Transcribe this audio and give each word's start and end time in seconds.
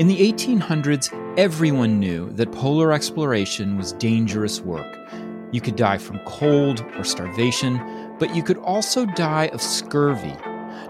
In 0.00 0.06
the 0.06 0.32
1800s, 0.32 1.12
everyone 1.36 2.00
knew 2.00 2.30
that 2.30 2.50
polar 2.52 2.90
exploration 2.90 3.76
was 3.76 3.92
dangerous 3.92 4.62
work. 4.62 4.96
You 5.52 5.60
could 5.60 5.76
die 5.76 5.98
from 5.98 6.20
cold 6.20 6.82
or 6.96 7.04
starvation, 7.04 7.78
but 8.18 8.34
you 8.34 8.42
could 8.42 8.56
also 8.56 9.04
die 9.04 9.48
of 9.48 9.60
scurvy. 9.60 10.34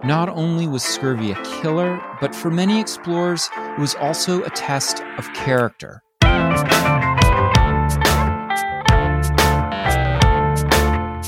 Not 0.04 0.29
only 0.29 0.68
was 0.68 0.84
scurvy 0.84 1.32
a 1.32 1.43
killer, 1.43 2.00
but 2.20 2.36
for 2.36 2.52
many 2.52 2.80
explorers, 2.80 3.50
it 3.57 3.80
was 3.80 3.96
also 3.96 4.45
a 4.45 4.50
test 4.50 5.02
of 5.18 5.29
character. 5.32 6.04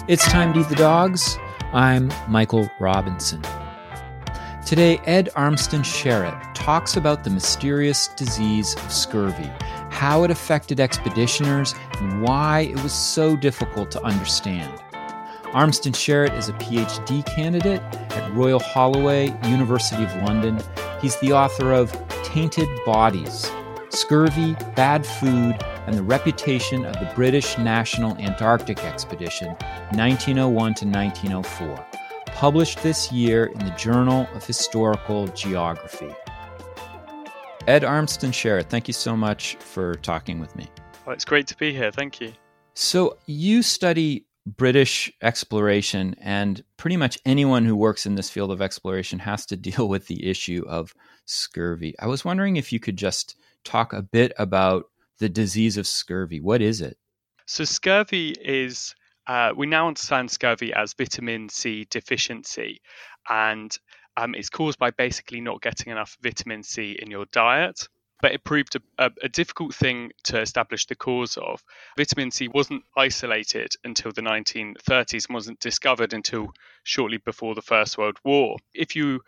It's 0.06 0.24
time 0.30 0.52
to 0.52 0.60
eat 0.60 0.68
the 0.68 0.76
dogs. 0.78 1.36
I'm 1.72 2.12
Michael 2.28 2.70
Robinson. 2.78 3.42
Today, 4.64 4.98
Ed 5.04 5.29
Armston 5.34 5.80
Sheret 5.80 6.54
talks 6.54 6.96
about 6.96 7.25
the 7.25 7.30
mysterious 7.30 8.07
disease 8.08 8.75
of 8.76 8.93
scurvy, 8.93 9.50
how 9.90 10.22
it 10.22 10.30
affected 10.30 10.79
expeditioners, 10.79 11.76
and 12.00 12.22
why 12.22 12.61
it 12.61 12.80
was 12.82 12.93
so 12.93 13.36
difficult 13.36 13.90
to 13.90 14.02
understand. 14.02 14.72
Armston 15.52 15.93
Sheret 15.93 16.36
is 16.38 16.48
a 16.48 16.52
PhD 16.54 17.26
candidate 17.26 17.82
at 18.12 18.32
Royal 18.32 18.61
Holloway, 18.61 19.36
University 19.48 20.04
of 20.04 20.14
London. 20.22 20.63
He's 21.00 21.16
the 21.16 21.32
author 21.32 21.72
of 21.72 21.90
Tainted 22.22 22.68
Bodies 22.86 23.50
Scurvy, 23.90 24.54
Bad 24.74 25.04
Food, 25.04 25.63
and 25.86 25.94
the 25.94 26.02
Reputation 26.02 26.86
of 26.86 26.94
the 26.94 27.13
British 27.14 27.58
National 27.58 28.16
Antarctic 28.18 28.82
Expedition, 28.85 29.49
1901 29.90 30.74
to 30.74 30.86
1904 30.86 31.91
published 32.42 32.82
this 32.82 33.12
year 33.12 33.44
in 33.44 33.58
the 33.60 33.70
Journal 33.77 34.27
of 34.34 34.44
Historical 34.44 35.28
Geography. 35.28 36.12
Ed 37.68 37.82
Armston 37.82 38.30
Sheret, 38.30 38.68
thank 38.68 38.88
you 38.88 38.92
so 38.92 39.16
much 39.16 39.54
for 39.60 39.94
talking 39.94 40.40
with 40.40 40.56
me. 40.56 40.66
Well, 41.06 41.14
it's 41.14 41.24
great 41.24 41.46
to 41.46 41.56
be 41.56 41.72
here. 41.72 41.92
Thank 41.92 42.20
you. 42.20 42.32
So, 42.74 43.16
you 43.26 43.62
study 43.62 44.26
British 44.44 45.12
exploration, 45.22 46.16
and 46.20 46.64
pretty 46.78 46.96
much 46.96 47.16
anyone 47.24 47.64
who 47.64 47.76
works 47.76 48.06
in 48.06 48.16
this 48.16 48.28
field 48.28 48.50
of 48.50 48.60
exploration 48.60 49.20
has 49.20 49.46
to 49.46 49.56
deal 49.68 49.88
with 49.88 50.08
the 50.08 50.28
issue 50.28 50.64
of 50.66 50.96
scurvy. 51.27 51.94
I 52.00 52.08
was 52.08 52.24
wondering 52.24 52.56
if 52.56 52.72
you 52.72 52.80
could 52.80 52.96
just 52.96 53.36
talk 53.62 53.92
a 53.92 54.02
bit 54.02 54.32
about 54.36 54.86
the 55.20 55.28
disease 55.28 55.77
of 55.77 55.86
scurvy. 55.86 56.40
What 56.40 56.60
is 56.60 56.80
it? 56.80 56.98
So, 57.46 57.62
scurvy 57.62 58.30
is 58.30 58.96
uh, 59.26 59.52
we 59.56 59.66
now 59.66 59.88
understand 59.88 60.30
scurvy 60.30 60.72
as 60.72 60.94
vitamin 60.94 61.48
C 61.48 61.86
deficiency, 61.90 62.80
and 63.28 63.76
um, 64.16 64.34
it's 64.34 64.50
caused 64.50 64.78
by 64.78 64.90
basically 64.90 65.40
not 65.40 65.62
getting 65.62 65.92
enough 65.92 66.16
vitamin 66.22 66.62
C 66.62 66.98
in 67.00 67.10
your 67.10 67.26
diet. 67.32 67.88
But 68.20 68.32
it 68.32 68.44
proved 68.44 68.76
a, 68.98 69.10
a, 69.20 69.28
difficult 69.28 69.74
thing 69.74 70.12
to 70.24 70.40
establish 70.40 70.86
the 70.86 70.94
cause 70.94 71.36
of. 71.36 71.60
Vitamin 71.96 72.30
C 72.30 72.46
wasn't 72.46 72.84
isolated 72.96 73.72
until 73.82 74.12
the 74.12 74.22
1930s 74.22 75.26
and 75.26 75.34
wasn't 75.34 75.58
discovered 75.58 76.12
until 76.12 76.52
shortly 76.84 77.16
before 77.16 77.56
the 77.56 77.62
First 77.62 77.98
World 77.98 78.18
War. 78.22 78.58
If 78.74 78.94
you 78.94 79.22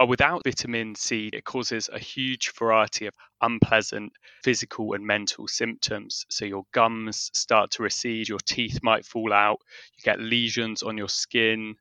Uh, 0.00 0.06
without 0.06 0.42
vitamin 0.44 0.94
C, 0.94 1.28
it 1.32 1.44
causes 1.44 1.90
a 1.92 1.98
huge 1.98 2.52
variety 2.52 3.06
of 3.06 3.14
unpleasant 3.40 4.12
physical 4.44 4.94
and 4.94 5.04
mental 5.04 5.48
symptoms. 5.48 6.24
So 6.30 6.44
your 6.44 6.64
gums 6.72 7.30
start 7.34 7.72
to 7.72 7.82
recede, 7.82 8.28
your 8.28 8.38
teeth 8.38 8.78
might 8.82 9.04
fall 9.04 9.32
out, 9.32 9.58
you 9.96 10.02
get 10.04 10.20
lesions 10.20 10.82
on 10.84 10.96
your 10.96 11.08
skin, 11.08 11.74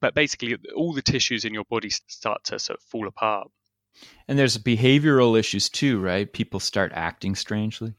but 0.00 0.14
basically 0.14 0.56
all 0.74 0.92
the 0.92 1.02
tissues 1.02 1.44
in 1.44 1.54
your 1.54 1.64
body 1.64 1.90
start 1.90 2.42
to 2.44 2.58
sort 2.58 2.78
of 2.78 2.84
fall 2.84 3.06
apart. 3.06 3.48
And 4.26 4.38
there's 4.38 4.58
behavioral 4.58 5.38
issues 5.38 5.68
too, 5.68 6.00
right? 6.00 6.32
People 6.32 6.58
start 6.58 6.90
acting 6.94 7.34
strangely. 7.34 7.94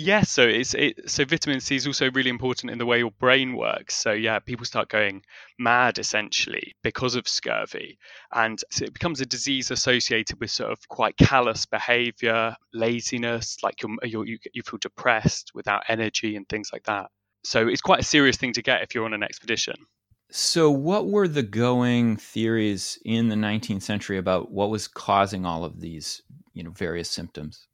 Yes, 0.00 0.30
so 0.30 0.46
it's 0.46 0.74
it, 0.74 1.10
so 1.10 1.24
vitamin 1.24 1.58
C 1.58 1.74
is 1.74 1.84
also 1.84 2.08
really 2.12 2.30
important 2.30 2.70
in 2.70 2.78
the 2.78 2.86
way 2.86 2.98
your 2.98 3.10
brain 3.10 3.56
works. 3.56 3.96
So 3.96 4.12
yeah, 4.12 4.38
people 4.38 4.64
start 4.64 4.88
going 4.88 5.24
mad 5.58 5.98
essentially 5.98 6.76
because 6.84 7.16
of 7.16 7.26
scurvy, 7.26 7.98
and 8.32 8.60
so 8.70 8.84
it 8.84 8.92
becomes 8.92 9.20
a 9.20 9.26
disease 9.26 9.72
associated 9.72 10.38
with 10.38 10.52
sort 10.52 10.70
of 10.70 10.78
quite 10.86 11.16
callous 11.16 11.66
behaviour, 11.66 12.54
laziness, 12.72 13.56
like 13.64 13.82
you're, 13.82 13.96
you're, 14.04 14.24
you 14.24 14.38
you 14.52 14.62
feel 14.62 14.78
depressed, 14.78 15.50
without 15.52 15.82
energy, 15.88 16.36
and 16.36 16.48
things 16.48 16.70
like 16.72 16.84
that. 16.84 17.10
So 17.42 17.66
it's 17.66 17.80
quite 17.80 17.98
a 17.98 18.04
serious 18.04 18.36
thing 18.36 18.52
to 18.52 18.62
get 18.62 18.82
if 18.82 18.94
you're 18.94 19.04
on 19.04 19.14
an 19.14 19.24
expedition. 19.24 19.74
So, 20.30 20.70
what 20.70 21.08
were 21.08 21.26
the 21.26 21.42
going 21.42 22.18
theories 22.18 23.00
in 23.04 23.30
the 23.30 23.34
19th 23.34 23.82
century 23.82 24.18
about 24.18 24.52
what 24.52 24.70
was 24.70 24.86
causing 24.86 25.44
all 25.44 25.64
of 25.64 25.80
these, 25.80 26.22
you 26.54 26.62
know, 26.62 26.70
various 26.70 27.10
symptoms? 27.10 27.66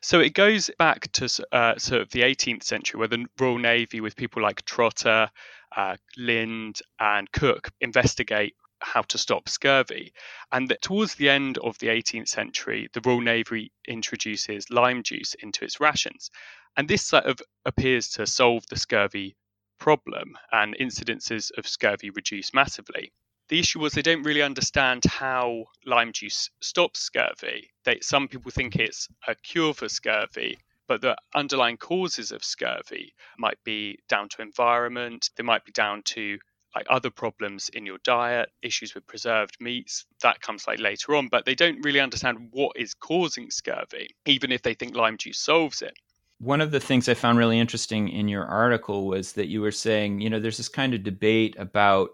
So 0.00 0.20
it 0.20 0.34
goes 0.34 0.70
back 0.78 1.10
to 1.12 1.46
uh, 1.52 1.78
sort 1.78 2.02
of 2.02 2.10
the 2.10 2.22
18th 2.22 2.62
century, 2.64 2.98
where 2.98 3.08
the 3.08 3.26
Royal 3.38 3.58
Navy, 3.58 4.00
with 4.00 4.16
people 4.16 4.42
like 4.42 4.64
Trotter, 4.64 5.30
uh, 5.76 5.96
Lind, 6.16 6.80
and 6.98 7.30
Cook, 7.32 7.70
investigate 7.80 8.54
how 8.80 9.02
to 9.02 9.18
stop 9.18 9.48
scurvy. 9.48 10.12
And 10.50 10.68
that 10.68 10.82
towards 10.82 11.14
the 11.14 11.28
end 11.28 11.58
of 11.58 11.78
the 11.78 11.88
18th 11.88 12.28
century, 12.28 12.88
the 12.92 13.00
Royal 13.04 13.20
Navy 13.20 13.72
introduces 13.86 14.70
lime 14.70 15.02
juice 15.02 15.34
into 15.34 15.64
its 15.64 15.80
rations. 15.80 16.30
And 16.76 16.88
this 16.88 17.04
sort 17.06 17.24
of 17.24 17.40
appears 17.64 18.08
to 18.10 18.26
solve 18.26 18.66
the 18.68 18.76
scurvy 18.76 19.36
problem, 19.78 20.36
and 20.52 20.76
incidences 20.78 21.50
of 21.58 21.66
scurvy 21.66 22.10
reduce 22.10 22.54
massively. 22.54 23.12
The 23.52 23.58
issue 23.58 23.80
was 23.80 23.92
they 23.92 24.00
don't 24.00 24.22
really 24.22 24.40
understand 24.40 25.04
how 25.04 25.64
lime 25.84 26.12
juice 26.12 26.48
stops 26.62 27.00
scurvy. 27.00 27.68
They, 27.84 27.98
some 28.00 28.26
people 28.26 28.50
think 28.50 28.76
it's 28.76 29.08
a 29.28 29.34
cure 29.34 29.74
for 29.74 29.90
scurvy, 29.90 30.56
but 30.88 31.02
the 31.02 31.18
underlying 31.34 31.76
causes 31.76 32.32
of 32.32 32.42
scurvy 32.42 33.12
might 33.36 33.62
be 33.62 33.98
down 34.08 34.30
to 34.30 34.40
environment, 34.40 35.28
they 35.36 35.42
might 35.42 35.66
be 35.66 35.72
down 35.72 36.00
to 36.14 36.38
like 36.74 36.86
other 36.88 37.10
problems 37.10 37.68
in 37.68 37.84
your 37.84 37.98
diet, 38.04 38.48
issues 38.62 38.94
with 38.94 39.06
preserved 39.06 39.58
meats, 39.60 40.06
that 40.22 40.40
comes 40.40 40.66
like 40.66 40.80
later 40.80 41.14
on, 41.14 41.28
but 41.28 41.44
they 41.44 41.54
don't 41.54 41.84
really 41.84 42.00
understand 42.00 42.48
what 42.52 42.74
is 42.78 42.94
causing 42.94 43.50
scurvy, 43.50 44.16
even 44.24 44.50
if 44.50 44.62
they 44.62 44.72
think 44.72 44.96
lime 44.96 45.18
juice 45.18 45.40
solves 45.40 45.82
it. 45.82 45.92
One 46.38 46.62
of 46.62 46.70
the 46.70 46.80
things 46.80 47.06
I 47.06 47.12
found 47.12 47.36
really 47.36 47.60
interesting 47.60 48.08
in 48.08 48.28
your 48.28 48.46
article 48.46 49.06
was 49.06 49.32
that 49.32 49.48
you 49.48 49.60
were 49.60 49.72
saying, 49.72 50.22
you 50.22 50.30
know, 50.30 50.40
there's 50.40 50.56
this 50.56 50.70
kind 50.70 50.94
of 50.94 51.02
debate 51.02 51.54
about 51.58 52.12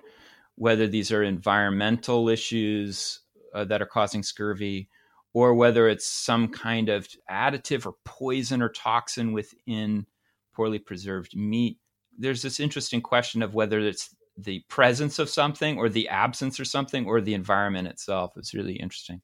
whether 0.58 0.88
these 0.88 1.12
are 1.12 1.22
environmental 1.22 2.28
issues 2.28 3.20
uh, 3.54 3.64
that 3.64 3.80
are 3.80 3.86
causing 3.86 4.24
scurvy 4.24 4.88
or 5.32 5.54
whether 5.54 5.88
it's 5.88 6.06
some 6.06 6.48
kind 6.48 6.88
of 6.88 7.08
additive 7.30 7.86
or 7.86 7.94
poison 8.04 8.60
or 8.60 8.68
toxin 8.68 9.32
within 9.32 10.04
poorly 10.52 10.80
preserved 10.80 11.36
meat. 11.36 11.78
There's 12.18 12.42
this 12.42 12.58
interesting 12.58 13.00
question 13.00 13.40
of 13.40 13.54
whether 13.54 13.78
it's 13.78 14.14
the 14.36 14.64
presence 14.68 15.20
of 15.20 15.30
something 15.30 15.78
or 15.78 15.88
the 15.88 16.08
absence 16.08 16.58
or 16.58 16.64
something 16.64 17.06
or 17.06 17.20
the 17.20 17.34
environment 17.34 17.86
itself. 17.86 18.32
It's 18.36 18.54
really 18.54 18.74
interesting. 18.74 19.20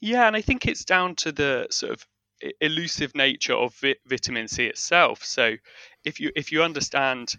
Yeah, 0.00 0.26
and 0.26 0.34
I 0.34 0.40
think 0.40 0.66
it's 0.66 0.84
down 0.84 1.14
to 1.16 1.30
the 1.30 1.68
sort 1.70 1.92
of 1.92 2.06
elusive 2.60 3.14
nature 3.14 3.54
of 3.54 3.74
vi- 3.76 3.96
vitamin 4.06 4.48
C 4.48 4.66
itself. 4.66 5.24
So 5.24 5.54
if 6.04 6.18
you 6.18 6.30
if 6.34 6.50
you 6.50 6.64
understand 6.64 7.34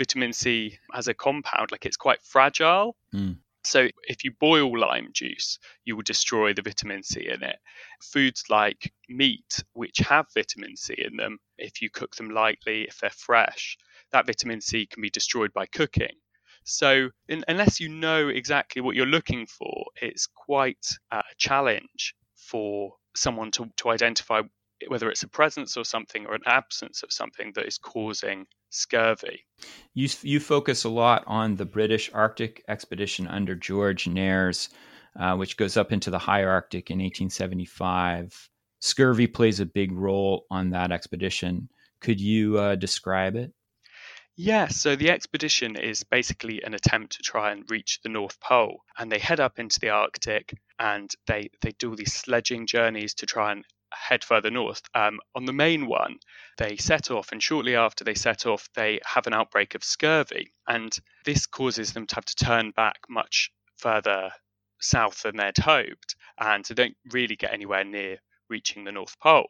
vitamin 0.00 0.32
C 0.32 0.78
as 0.94 1.08
a 1.08 1.14
compound, 1.14 1.70
like 1.70 1.84
it's 1.84 1.98
quite 1.98 2.22
fragile. 2.22 2.96
Mm. 3.14 3.36
So 3.64 3.88
if 4.04 4.24
you 4.24 4.32
boil 4.40 4.78
lime 4.78 5.10
juice, 5.12 5.58
you 5.84 5.94
will 5.94 6.02
destroy 6.02 6.54
the 6.54 6.62
vitamin 6.62 7.02
C 7.02 7.28
in 7.28 7.42
it. 7.42 7.58
Foods 8.02 8.44
like 8.48 8.90
meat, 9.10 9.62
which 9.74 9.98
have 9.98 10.24
vitamin 10.32 10.74
C 10.76 10.94
in 10.96 11.16
them, 11.16 11.38
if 11.58 11.82
you 11.82 11.90
cook 11.90 12.16
them 12.16 12.30
lightly, 12.30 12.84
if 12.88 12.98
they're 12.98 13.10
fresh, 13.10 13.76
that 14.12 14.26
vitamin 14.26 14.62
C 14.62 14.86
can 14.86 15.02
be 15.02 15.10
destroyed 15.10 15.52
by 15.52 15.66
cooking. 15.66 16.16
So 16.64 17.10
in, 17.28 17.44
unless 17.46 17.80
you 17.80 17.90
know 17.90 18.28
exactly 18.28 18.80
what 18.80 18.96
you're 18.96 19.16
looking 19.18 19.46
for, 19.46 19.84
it's 20.00 20.26
quite 20.26 20.86
a 21.10 21.22
challenge 21.36 22.14
for 22.36 22.94
someone 23.14 23.50
to, 23.50 23.66
to 23.76 23.90
identify 23.90 24.40
whether 24.88 25.10
it's 25.10 25.24
a 25.24 25.28
presence 25.28 25.76
of 25.76 25.86
something 25.86 26.24
or 26.24 26.34
an 26.34 26.46
absence 26.46 27.02
of 27.02 27.12
something 27.12 27.52
that 27.54 27.66
is 27.66 27.76
causing 27.76 28.46
scurvy. 28.70 29.44
You, 29.94 30.08
you 30.22 30.40
focus 30.40 30.84
a 30.84 30.88
lot 30.88 31.24
on 31.26 31.56
the 31.56 31.66
British 31.66 32.10
Arctic 32.12 32.64
expedition 32.68 33.26
under 33.26 33.54
George 33.54 34.06
Nares, 34.06 34.70
uh, 35.18 35.36
which 35.36 35.56
goes 35.56 35.76
up 35.76 35.92
into 35.92 36.10
the 36.10 36.18
high 36.18 36.44
Arctic 36.44 36.90
in 36.90 36.98
1875. 36.98 38.48
Scurvy 38.80 39.26
plays 39.26 39.60
a 39.60 39.66
big 39.66 39.92
role 39.92 40.46
on 40.50 40.70
that 40.70 40.90
expedition. 40.90 41.68
Could 42.00 42.20
you 42.20 42.58
uh, 42.58 42.76
describe 42.76 43.36
it? 43.36 43.52
Yeah, 44.36 44.68
so 44.68 44.96
the 44.96 45.10
expedition 45.10 45.76
is 45.76 46.02
basically 46.02 46.62
an 46.62 46.72
attempt 46.72 47.16
to 47.16 47.22
try 47.22 47.52
and 47.52 47.70
reach 47.70 48.00
the 48.02 48.08
North 48.08 48.40
Pole. 48.40 48.84
And 48.96 49.12
they 49.12 49.18
head 49.18 49.38
up 49.38 49.58
into 49.58 49.78
the 49.80 49.90
Arctic 49.90 50.54
and 50.78 51.10
they, 51.26 51.50
they 51.60 51.72
do 51.72 51.94
these 51.94 52.14
sledging 52.14 52.66
journeys 52.66 53.12
to 53.14 53.26
try 53.26 53.52
and 53.52 53.66
head 53.92 54.24
further 54.24 54.50
north. 54.50 54.82
Um, 54.94 55.20
on 55.34 55.44
the 55.44 55.52
main 55.52 55.86
one, 55.86 56.18
they 56.58 56.76
set 56.76 57.10
off, 57.10 57.32
and 57.32 57.42
shortly 57.42 57.76
after 57.76 58.04
they 58.04 58.14
set 58.14 58.46
off, 58.46 58.68
they 58.74 59.00
have 59.04 59.26
an 59.26 59.34
outbreak 59.34 59.74
of 59.74 59.84
scurvy. 59.84 60.52
And 60.68 60.96
this 61.24 61.46
causes 61.46 61.92
them 61.92 62.06
to 62.06 62.14
have 62.14 62.24
to 62.24 62.44
turn 62.44 62.70
back 62.72 62.98
much 63.08 63.50
further 63.76 64.30
south 64.80 65.22
than 65.22 65.36
they'd 65.36 65.58
hoped. 65.58 66.16
And 66.38 66.64
they 66.64 66.74
don't 66.74 66.96
really 67.12 67.36
get 67.36 67.52
anywhere 67.52 67.84
near 67.84 68.18
reaching 68.48 68.84
the 68.84 68.92
North 68.92 69.18
Pole. 69.20 69.48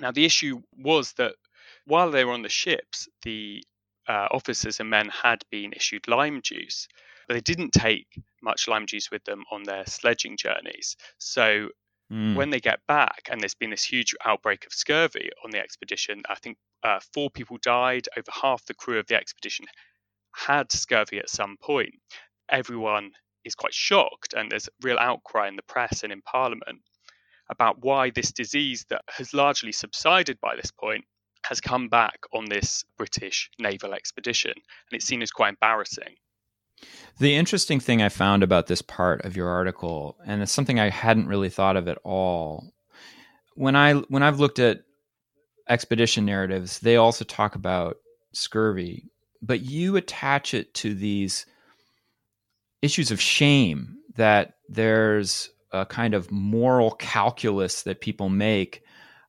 Now, 0.00 0.12
the 0.12 0.24
issue 0.24 0.62
was 0.76 1.12
that 1.14 1.34
while 1.84 2.10
they 2.10 2.24
were 2.24 2.32
on 2.32 2.42
the 2.42 2.48
ships, 2.48 3.08
the 3.22 3.62
uh, 4.08 4.28
officers 4.30 4.80
and 4.80 4.90
men 4.90 5.08
had 5.08 5.42
been 5.50 5.72
issued 5.72 6.08
lime 6.08 6.40
juice, 6.42 6.88
but 7.26 7.34
they 7.34 7.40
didn't 7.40 7.72
take 7.72 8.06
much 8.42 8.68
lime 8.68 8.86
juice 8.86 9.10
with 9.10 9.24
them 9.24 9.44
on 9.50 9.64
their 9.64 9.84
sledging 9.86 10.36
journeys. 10.36 10.96
So 11.18 11.68
mm. 12.12 12.34
when 12.34 12.50
they 12.50 12.60
get 12.60 12.80
back, 12.86 13.28
and 13.30 13.40
there's 13.40 13.54
been 13.54 13.70
this 13.70 13.84
huge 13.84 14.14
outbreak 14.24 14.66
of 14.66 14.72
scurvy 14.72 15.30
on 15.44 15.50
the 15.50 15.58
expedition, 15.58 16.22
I 16.28 16.34
think 16.36 16.56
uh, 16.82 17.00
four 17.12 17.30
people 17.30 17.58
died. 17.62 18.08
Over 18.16 18.30
half 18.30 18.64
the 18.66 18.74
crew 18.74 18.98
of 18.98 19.06
the 19.06 19.16
expedition 19.16 19.66
had 20.34 20.70
scurvy 20.72 21.18
at 21.18 21.30
some 21.30 21.56
point. 21.56 21.94
Everyone 22.48 23.12
is 23.44 23.54
quite 23.54 23.74
shocked, 23.74 24.34
and 24.34 24.50
there's 24.50 24.68
real 24.82 24.98
outcry 24.98 25.48
in 25.48 25.56
the 25.56 25.62
press 25.62 26.02
and 26.02 26.12
in 26.12 26.22
Parliament 26.22 26.80
about 27.50 27.82
why 27.82 28.10
this 28.10 28.32
disease 28.32 28.84
that 28.90 29.02
has 29.08 29.32
largely 29.32 29.72
subsided 29.72 30.38
by 30.40 30.54
this 30.54 30.70
point 30.70 31.04
has 31.44 31.60
come 31.60 31.88
back 31.88 32.18
on 32.34 32.44
this 32.44 32.84
British 32.98 33.50
naval 33.58 33.94
expedition, 33.94 34.52
and 34.52 34.92
it's 34.92 35.06
seen 35.06 35.22
as 35.22 35.30
quite 35.30 35.50
embarrassing. 35.50 36.14
The 37.18 37.34
interesting 37.34 37.80
thing 37.80 38.00
I 38.00 38.08
found 38.08 38.42
about 38.42 38.68
this 38.68 38.82
part 38.82 39.24
of 39.24 39.36
your 39.36 39.48
article, 39.48 40.16
and 40.24 40.40
it's 40.40 40.52
something 40.52 40.78
I 40.78 40.90
hadn't 40.90 41.26
really 41.26 41.48
thought 41.48 41.76
of 41.76 41.88
at 41.88 41.98
all, 42.04 42.72
when 43.54 43.74
I 43.74 43.94
when 43.94 44.22
I've 44.22 44.38
looked 44.38 44.60
at 44.60 44.82
expedition 45.68 46.24
narratives, 46.24 46.78
they 46.78 46.96
also 46.96 47.24
talk 47.24 47.56
about 47.56 47.96
scurvy, 48.32 49.10
but 49.42 49.62
you 49.62 49.96
attach 49.96 50.54
it 50.54 50.72
to 50.74 50.94
these 50.94 51.44
issues 52.82 53.10
of 53.10 53.20
shame 53.20 53.96
that 54.14 54.54
there's 54.68 55.50
a 55.72 55.84
kind 55.84 56.14
of 56.14 56.30
moral 56.30 56.92
calculus 56.92 57.82
that 57.82 58.00
people 58.00 58.28
make 58.28 58.82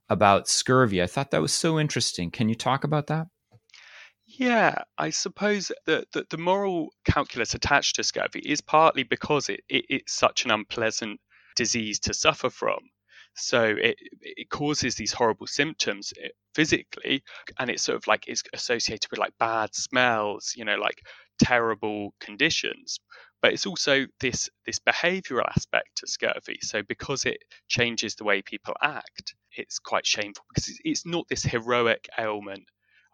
about 0.08 0.48
scurvy. 0.48 1.02
I 1.02 1.06
thought 1.06 1.32
that 1.32 1.42
was 1.42 1.52
so 1.52 1.78
interesting. 1.78 2.30
Can 2.30 2.48
you 2.48 2.54
talk 2.54 2.84
about 2.84 3.08
that? 3.08 3.26
Yeah, 4.40 4.84
I 4.96 5.10
suppose 5.10 5.70
that 5.84 6.10
the, 6.12 6.24
the, 6.30 6.38
moral 6.38 6.94
calculus 7.04 7.52
attached 7.52 7.96
to 7.96 8.02
scurvy 8.02 8.40
is 8.40 8.62
partly 8.62 9.02
because 9.02 9.50
it, 9.50 9.60
it, 9.68 9.84
it's 9.90 10.14
such 10.14 10.46
an 10.46 10.50
unpleasant 10.50 11.20
disease 11.56 11.98
to 12.00 12.14
suffer 12.14 12.48
from. 12.48 12.78
So 13.36 13.62
it, 13.64 13.98
it 14.22 14.48
causes 14.48 14.94
these 14.94 15.12
horrible 15.12 15.46
symptoms 15.46 16.14
eh, 16.24 16.28
physically, 16.54 17.22
and 17.58 17.68
it's 17.68 17.82
sort 17.82 17.96
of 17.96 18.06
like 18.06 18.28
is 18.28 18.42
associated 18.54 19.10
with 19.10 19.20
like 19.20 19.34
bad 19.38 19.74
smells, 19.74 20.54
you 20.56 20.64
know, 20.64 20.76
like 20.76 21.02
terrible 21.38 22.14
conditions 22.18 22.98
but 23.42 23.52
it's 23.54 23.66
also 23.66 24.06
this 24.20 24.50
this 24.66 24.78
behavioral 24.78 25.48
aspect 25.48 25.88
to 25.96 26.06
scurvy 26.06 26.58
so 26.60 26.82
because 26.82 27.24
it 27.24 27.38
changes 27.68 28.14
the 28.14 28.24
way 28.24 28.42
people 28.42 28.74
act 28.82 29.34
it's 29.56 29.78
quite 29.78 30.06
shameful 30.06 30.44
because 30.54 30.78
it's 30.84 31.06
not 31.06 31.26
this 31.30 31.42
heroic 31.42 32.06
ailment 32.18 32.64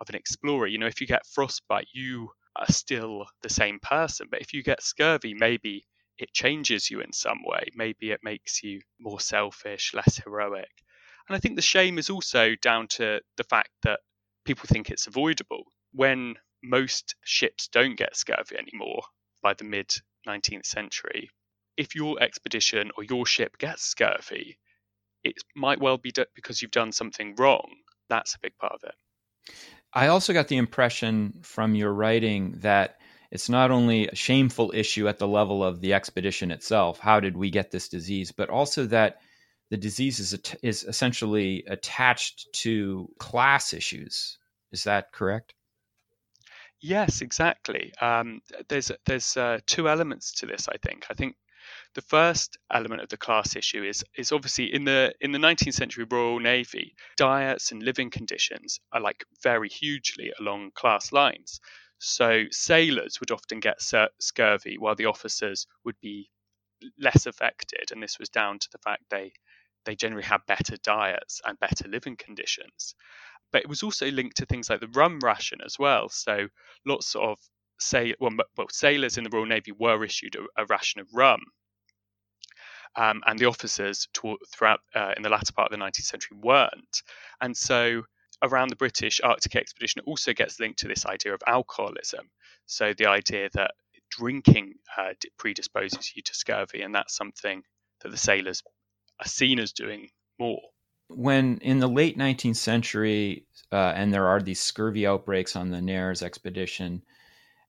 of 0.01 0.09
an 0.09 0.15
explorer 0.15 0.67
you 0.67 0.79
know 0.79 0.87
if 0.87 1.01
you 1.01 1.07
get 1.07 1.27
frostbite 1.27 1.89
you 1.93 2.29
are 2.57 2.71
still 2.71 3.27
the 3.43 3.51
same 3.51 3.79
person 3.81 4.27
but 4.31 4.41
if 4.41 4.53
you 4.53 4.63
get 4.63 4.83
scurvy 4.83 5.35
maybe 5.35 5.85
it 6.19 6.33
changes 6.33 6.91
you 6.91 7.01
in 7.01 7.13
some 7.13 7.43
way 7.45 7.67
maybe 7.75 8.11
it 8.11 8.21
makes 8.23 8.63
you 8.63 8.81
more 8.99 9.21
selfish 9.21 9.93
less 9.95 10.19
heroic 10.25 10.71
and 11.29 11.37
i 11.37 11.39
think 11.39 11.57
the 11.57 11.63
shame 11.63 11.99
is 11.99 12.11
also 12.11 12.55
down 12.63 12.87
to 12.87 13.21
the 13.37 13.45
fact 13.45 13.71
that 13.83 14.01
people 14.45 14.67
think 14.67 14.91
it's 14.91 15.07
avoidable 15.07 15.65
when 15.93 16.35
most 16.63 17.15
ships 17.25 17.69
don't 17.69 17.97
get 17.97 18.17
scurvy 18.17 18.57
anymore 18.57 19.03
by 19.43 19.55
the 19.55 19.65
mid 19.65 19.93
19th 20.27 20.67
century, 20.67 21.31
if 21.77 21.95
your 21.95 22.21
expedition 22.21 22.91
or 22.97 23.05
your 23.05 23.27
ship 23.27 23.59
gets 23.59 23.83
scurvy, 23.83 24.59
it 25.25 25.35
might 25.55 25.81
well 25.81 25.99
be 25.99 26.13
because 26.35 26.61
you've 26.61 26.71
done 26.71 26.93
something 26.93 27.35
wrong. 27.37 27.71
That's 28.09 28.35
a 28.35 28.41
big 28.41 28.57
part 28.59 28.73
of 28.73 28.83
it. 28.85 28.95
I 29.97 30.09
also 30.09 30.35
got 30.35 30.49
the 30.49 30.59
impression 30.59 31.39
from 31.41 31.75
your 31.75 31.91
writing 31.91 32.57
that 32.59 32.99
it's 33.31 33.49
not 33.49 33.71
only 33.71 34.07
a 34.07 34.15
shameful 34.15 34.71
issue 34.75 35.09
at 35.09 35.19
the 35.19 35.27
level 35.27 35.65
of 35.65 35.81
the 35.81 35.95
expedition 35.95 36.51
itself, 36.51 36.99
how 36.99 37.19
did 37.19 37.35
we 37.35 37.49
get 37.49 37.71
this 37.71 37.89
disease, 37.89 38.31
but 38.31 38.51
also 38.51 38.85
that 38.89 39.23
the 39.71 39.79
disease 39.79 40.21
is, 40.21 40.39
is 40.63 40.85
essentially 40.85 41.65
attached 41.67 42.47
to 42.53 43.09
class 43.19 43.73
issues. 43.73 44.37
Is 44.71 44.85
that 44.85 45.13
correct? 45.13 45.55
Yes, 46.83 47.23
exactly. 47.23 47.95
Um, 47.99 48.43
there's 48.69 48.93
there's 49.07 49.35
uh, 49.35 49.61
two 49.65 49.89
elements 49.89 50.31
to 50.35 50.47
this. 50.47 50.69
I 50.69 50.77
think. 50.77 51.07
I 51.09 51.15
think 51.15 51.37
the 51.95 52.03
first 52.03 52.59
element 52.73 53.03
of 53.03 53.09
the 53.09 53.17
class 53.17 53.57
issue 53.57 53.83
is 53.83 54.05
is 54.17 54.33
obviously 54.33 54.73
in 54.73 54.85
the 54.85 55.15
in 55.21 55.33
the 55.33 55.39
19th 55.39 55.75
century 55.75 56.07
Royal 56.09 56.41
Navy, 56.41 56.95
diets 57.17 57.73
and 57.73 57.83
living 57.83 58.11
conditions 58.11 58.81
are 58.93 59.01
like 59.01 59.25
vary 59.43 59.69
hugely 59.69 60.33
along 60.41 60.71
class 60.75 61.13
lines. 61.13 61.61
So 61.99 62.45
sailors 62.51 63.21
would 63.21 63.31
often 63.31 63.61
get 63.61 63.81
scurvy, 64.21 64.77
while 64.79 64.95
the 64.95 65.07
officers 65.07 65.67
would 65.85 65.99
be 66.01 66.31
less 66.99 67.27
affected, 67.27 67.91
and 67.91 68.03
this 68.03 68.19
was 68.19 68.29
down 68.29 68.59
to 68.59 68.69
the 68.71 68.79
fact 68.79 69.05
they 69.11 69.33
they 69.85 69.97
generally 69.97 70.25
had 70.25 70.41
better 70.47 70.77
diets 70.83 71.41
and 71.45 71.59
better 71.61 71.89
living 71.89 72.17
conditions 72.17 72.95
but 73.53 73.63
it 73.63 73.69
was 73.69 73.83
also 73.83 74.11
linked 74.11 74.37
to 74.37 74.47
things 74.47 74.69
like 74.69 74.81
the 74.81 74.89
rum 74.89 75.21
ration 75.23 75.61
as 75.65 75.79
well. 75.79 76.09
So 76.09 76.49
lots 76.85 77.15
of 77.15 77.39
say 77.79 78.15
well, 78.21 78.33
well 78.57 78.67
sailors 78.71 79.19
in 79.19 79.25
the 79.25 79.31
Royal 79.31 79.47
Navy 79.47 79.73
were 79.73 80.05
issued 80.05 80.37
a, 80.37 80.63
a 80.63 80.67
ration 80.67 81.01
of 81.01 81.09
rum, 81.13 81.41
um, 82.97 83.23
and 83.27 83.39
the 83.39 83.47
officers 83.47 84.09
throughout 84.15 84.81
uh, 84.95 85.15
in 85.17 85.23
the 85.23 85.29
latter 85.29 85.53
part 85.53 85.73
of 85.73 85.79
the 85.79 85.85
19th 85.85 86.05
century 86.05 86.37
weren't. 86.41 87.03
And 87.41 87.57
so 87.57 88.03
around 88.43 88.69
the 88.69 88.77
British 88.77 89.21
Arctic 89.23 89.57
expedition, 89.57 90.01
it 90.01 90.09
also 90.09 90.33
gets 90.33 90.61
linked 90.61 90.81
to 90.81 90.89
this 90.89 91.07
idea 91.07 91.35
of 91.35 91.43
alcoholism. 91.47 92.31
So 92.67 92.93
the 92.95 93.07
idea 93.07 93.49
that 93.55 93.73
drinking 94.11 94.75
uh, 94.97 95.13
predisposes 95.39 96.15
you 96.15 96.23
to 96.23 96.35
scurvy, 96.35 96.83
and 96.83 96.95
that's 96.95 97.17
something 97.17 97.63
that 98.03 98.11
the 98.11 98.17
sailors 98.17 98.63
are 99.21 99.29
seen 99.29 99.59
as 99.59 99.73
doing 99.73 100.09
more 100.39 100.61
when 101.09 101.59
in 101.59 101.79
the 101.79 101.89
late 101.89 102.19
19th 102.19 102.57
century, 102.57 103.47
uh, 103.73 103.93
and 103.95 104.13
there 104.13 104.27
are 104.27 104.41
these 104.41 104.61
scurvy 104.61 105.07
outbreaks 105.07 105.57
on 105.57 105.71
the 105.71 105.81
Nares 105.81 106.23
expedition 106.23 107.03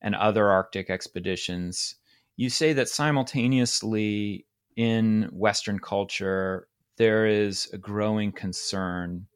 and 0.01 0.15
other 0.15 0.49
Arctic 0.49 0.89
expeditions, 0.89 1.95
you 2.35 2.49
say 2.49 2.73
that 2.73 2.89
simultaneously 2.89 4.45
in 4.75 5.29
Western 5.31 5.79
culture, 5.79 6.67
there 6.98 7.25
is 7.25 7.69
a 7.74 7.77
growing 7.77 8.31
concern 8.31 9.27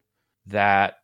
that 0.48 0.96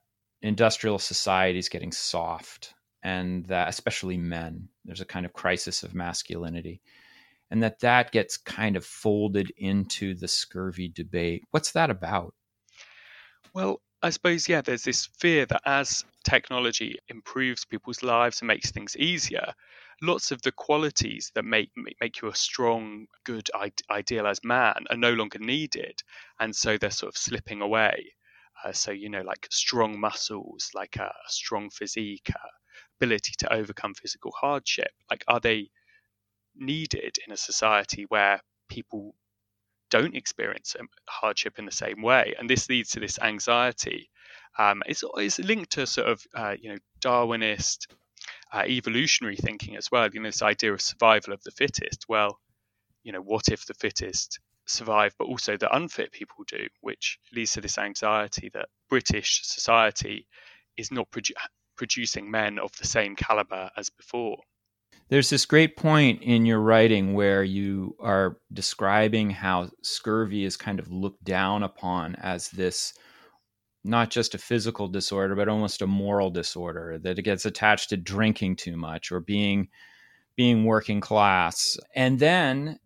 industrial 0.42 1.00
society 1.00 1.60
is 1.60 1.70
getting 1.70 1.92
soft 1.92 2.74
and 3.04 3.46
that 3.46 3.70
especially 3.70 4.18
men 4.18 4.68
there's 4.86 5.02
a 5.02 5.06
kind 5.06 5.26
of 5.26 5.34
crisis 5.34 5.84
of 5.84 5.96
masculinity 5.96 6.82
and 7.50 7.64
that 7.64 7.80
that 7.80 8.12
gets 8.12 8.38
kind 8.38 8.76
of 8.76 8.86
folded 8.86 9.52
into 9.58 10.14
the 10.14 10.28
scurvy 10.28 10.90
debate. 10.90 11.44
What's 11.52 11.72
that 11.72 11.90
about? 11.90 12.34
Well, 13.54 13.82
I 14.02 14.10
suppose, 14.12 14.48
yeah, 14.50 14.62
there's 14.62 14.84
this 14.84 15.06
fear 15.06 15.46
that 15.48 15.62
as 15.66 16.04
technology 16.24 16.98
improves 17.10 17.66
people's 17.66 18.04
lives 18.04 18.42
and 18.42 18.48
makes 18.48 18.72
things 18.72 18.96
easier, 18.98 19.54
lots 20.02 20.32
of 20.32 20.42
the 20.42 20.52
qualities 20.52 21.32
that 21.36 21.44
make 21.44 21.72
make 22.00 22.22
you 22.22 22.28
a 22.28 22.36
strong, 22.36 23.08
good, 23.24 23.50
idealized 23.90 24.44
man 24.44 24.86
are 24.90 24.98
no 24.98 25.14
longer 25.14 25.40
needed, 25.40 26.02
and 26.40 26.56
so 26.56 26.78
they're 26.78 26.92
sort 26.92 27.14
of 27.14 27.18
slipping 27.18 27.62
away. 27.62 28.16
Uh, 28.64 28.72
so 28.72 28.92
you 28.92 29.10
know, 29.10 29.22
like 29.22 29.48
strong 29.52 30.00
muscles, 30.00 30.70
like 30.74 30.96
a, 30.98 31.12
strong 31.28 31.70
physique, 31.70 32.32
ability 33.00 33.34
to 33.40 33.54
overcome 33.54 33.94
physical 33.94 34.32
hardship. 34.32 34.92
Like, 35.10 35.24
are 35.28 35.40
they 35.40 35.70
needed 36.56 37.18
in 37.26 37.34
a 37.34 37.38
society 37.38 38.06
where 38.10 38.42
people 38.70 39.16
don't 39.90 40.16
experience 40.16 40.76
hardship 41.08 41.60
in 41.60 41.66
the 41.66 41.72
same 41.72 42.02
way, 42.02 42.36
and 42.38 42.50
this 42.50 42.70
leads 42.70 42.92
to 42.92 43.00
this 43.00 43.20
anxiety. 43.20 44.10
Um, 44.58 44.82
it's, 44.88 45.04
it's 45.18 45.40
linked 45.40 45.74
to 45.74 45.86
sort 45.86 46.08
of 46.08 46.24
uh, 46.36 46.56
you 46.60 46.72
know 46.72 46.80
Darwinist 47.02 47.88
uh, 48.52 48.64
evolutionary 48.66 49.36
thinking 49.36 49.76
as 49.76 49.92
well. 49.92 50.10
You 50.12 50.22
know 50.22 50.30
this 50.30 50.42
idea 50.42 50.74
of 50.74 50.82
survival 50.82 51.34
of 51.34 51.44
the 51.44 51.52
fittest. 51.52 52.06
Well, 52.08 52.40
you 53.04 53.12
know 53.12 53.22
what 53.22 53.50
if 53.50 53.66
the 53.66 53.74
fittest 53.74 54.40
survive, 54.66 55.16
but 55.18 55.26
also 55.26 55.58
the 55.58 55.74
unfit 55.74 56.12
people 56.12 56.44
do, 56.48 56.68
which 56.82 57.20
leads 57.34 57.54
to 57.54 57.62
this 57.62 57.78
anxiety 57.78 58.50
that 58.54 58.70
British 58.90 59.42
society 59.44 60.28
is 60.76 60.92
not 60.92 61.10
produ- 61.10 61.32
producing 61.76 62.30
men 62.30 62.60
of 62.60 62.72
the 62.78 62.88
same 62.88 63.16
caliber 63.16 63.72
as 63.78 63.90
before. 63.90 64.38
There's 65.10 65.30
this 65.30 65.46
great 65.46 65.78
point 65.78 66.22
in 66.22 66.46
your 66.46 66.60
writing 66.60 67.14
where 67.14 67.44
you 67.44 67.96
are 68.00 68.38
describing 68.52 69.30
how 69.30 69.70
scurvy 69.82 70.44
is 70.44 70.58
kind 70.58 70.80
of 70.80 70.92
looked 70.92 71.24
down 71.24 71.64
upon 71.64 72.16
as 72.16 72.50
this 72.50 72.94
not 73.86 74.10
just 74.10 74.36
a 74.36 74.38
physical 74.38 74.90
disorder, 74.90 75.34
but 75.34 75.48
almost 75.48 75.82
a 75.82 75.88
moral 75.88 76.30
disorder, 76.30 77.00
that 77.00 77.18
it 77.18 77.22
gets 77.22 77.46
attached 77.46 77.90
to 77.90 77.98
drinking 77.98 78.58
too 78.58 78.76
much 78.76 79.12
or 79.12 79.22
being 79.22 79.70
being 80.36 80.66
working 80.66 81.00
class. 81.00 81.78
And 81.96 82.20
then 82.20 82.80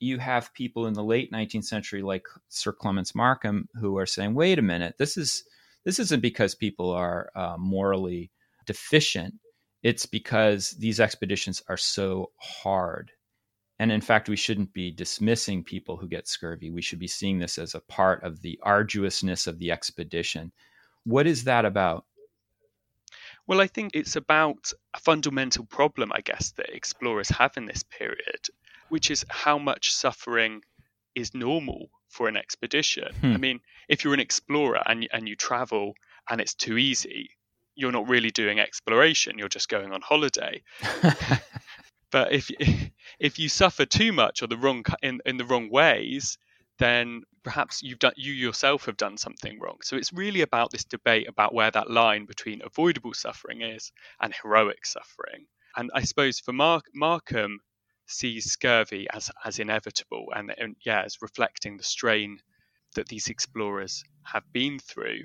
you 0.00 0.18
have 0.18 0.52
people 0.54 0.86
in 0.86 0.94
the 0.94 1.04
late 1.04 1.32
19th 1.32 1.64
century 1.64 2.02
like 2.02 2.26
Sir 2.48 2.72
Clements 2.72 3.14
Markham 3.14 3.68
who 3.80 3.96
are 3.98 4.06
saying, 4.06 4.34
"Wait 4.34 4.58
a 4.58 4.62
minute, 4.62 4.96
this 4.98 5.16
is 5.16 5.44
this 5.84 6.00
isn't 6.00 6.20
because 6.20 6.54
people 6.54 6.90
are 6.90 7.30
uh, 7.36 7.56
morally 7.56 8.30
deficient. 8.66 9.34
It's 9.82 10.06
because 10.06 10.72
these 10.72 11.00
expeditions 11.00 11.62
are 11.68 11.76
so 11.76 12.32
hard." 12.36 13.12
And 13.78 13.92
in 13.92 14.00
fact, 14.00 14.28
we 14.28 14.36
shouldn't 14.36 14.72
be 14.72 14.90
dismissing 14.90 15.62
people 15.62 15.96
who 15.96 16.08
get 16.08 16.26
scurvy. 16.26 16.70
We 16.70 16.82
should 16.82 16.98
be 16.98 17.06
seeing 17.06 17.38
this 17.38 17.58
as 17.58 17.74
a 17.74 17.80
part 17.80 18.24
of 18.24 18.42
the 18.42 18.58
arduousness 18.62 19.46
of 19.46 19.58
the 19.58 19.70
expedition. 19.70 20.50
What 21.04 21.26
is 21.26 21.44
that 21.44 21.64
about? 21.64 22.04
Well, 23.46 23.60
I 23.60 23.66
think 23.66 23.92
it's 23.94 24.16
about 24.16 24.72
a 24.94 25.00
fundamental 25.00 25.64
problem, 25.64 26.12
I 26.12 26.20
guess, 26.20 26.50
that 26.52 26.74
explorers 26.74 27.30
have 27.30 27.56
in 27.56 27.66
this 27.66 27.82
period, 27.82 28.48
which 28.88 29.10
is 29.10 29.24
how 29.30 29.58
much 29.58 29.92
suffering 29.92 30.62
is 31.14 31.32
normal 31.32 31.90
for 32.08 32.28
an 32.28 32.36
expedition. 32.36 33.14
Hmm. 33.20 33.32
I 33.32 33.36
mean, 33.36 33.60
if 33.88 34.04
you're 34.04 34.14
an 34.14 34.20
explorer 34.20 34.82
and, 34.86 35.08
and 35.12 35.28
you 35.28 35.36
travel 35.36 35.94
and 36.28 36.40
it's 36.40 36.54
too 36.54 36.76
easy, 36.76 37.30
you're 37.78 37.92
not 37.92 38.08
really 38.08 38.30
doing 38.30 38.58
exploration, 38.58 39.38
you're 39.38 39.48
just 39.48 39.68
going 39.68 39.92
on 39.92 40.02
holiday. 40.02 40.62
but 42.10 42.32
if 42.32 42.50
if 43.20 43.38
you 43.38 43.48
suffer 43.48 43.86
too 43.86 44.12
much 44.12 44.42
or 44.42 44.48
the 44.48 44.56
wrong 44.56 44.84
in, 45.00 45.20
in 45.24 45.36
the 45.36 45.44
wrong 45.44 45.70
ways, 45.70 46.38
then 46.80 47.22
perhaps 47.44 47.80
you've 47.80 48.00
done 48.00 48.14
you 48.16 48.32
yourself 48.32 48.86
have 48.86 48.96
done 48.96 49.16
something 49.16 49.60
wrong. 49.60 49.76
So 49.82 49.96
it's 49.96 50.12
really 50.12 50.40
about 50.40 50.72
this 50.72 50.84
debate 50.84 51.28
about 51.28 51.54
where 51.54 51.70
that 51.70 51.88
line 51.88 52.26
between 52.26 52.62
avoidable 52.64 53.14
suffering 53.14 53.62
is 53.62 53.92
and 54.20 54.34
heroic 54.34 54.84
suffering. 54.84 55.46
And 55.76 55.90
I 55.94 56.02
suppose 56.02 56.40
for 56.40 56.52
Mark, 56.52 56.86
Markham 56.92 57.60
sees 58.08 58.50
scurvy 58.50 59.06
as 59.12 59.30
as 59.44 59.60
inevitable 59.60 60.32
and, 60.34 60.52
and 60.58 60.74
yeah, 60.84 61.02
as 61.02 61.22
reflecting 61.22 61.76
the 61.76 61.84
strain 61.84 62.40
that 62.96 63.06
these 63.06 63.28
explorers 63.28 64.02
have 64.24 64.44
been 64.52 64.80
through. 64.80 65.22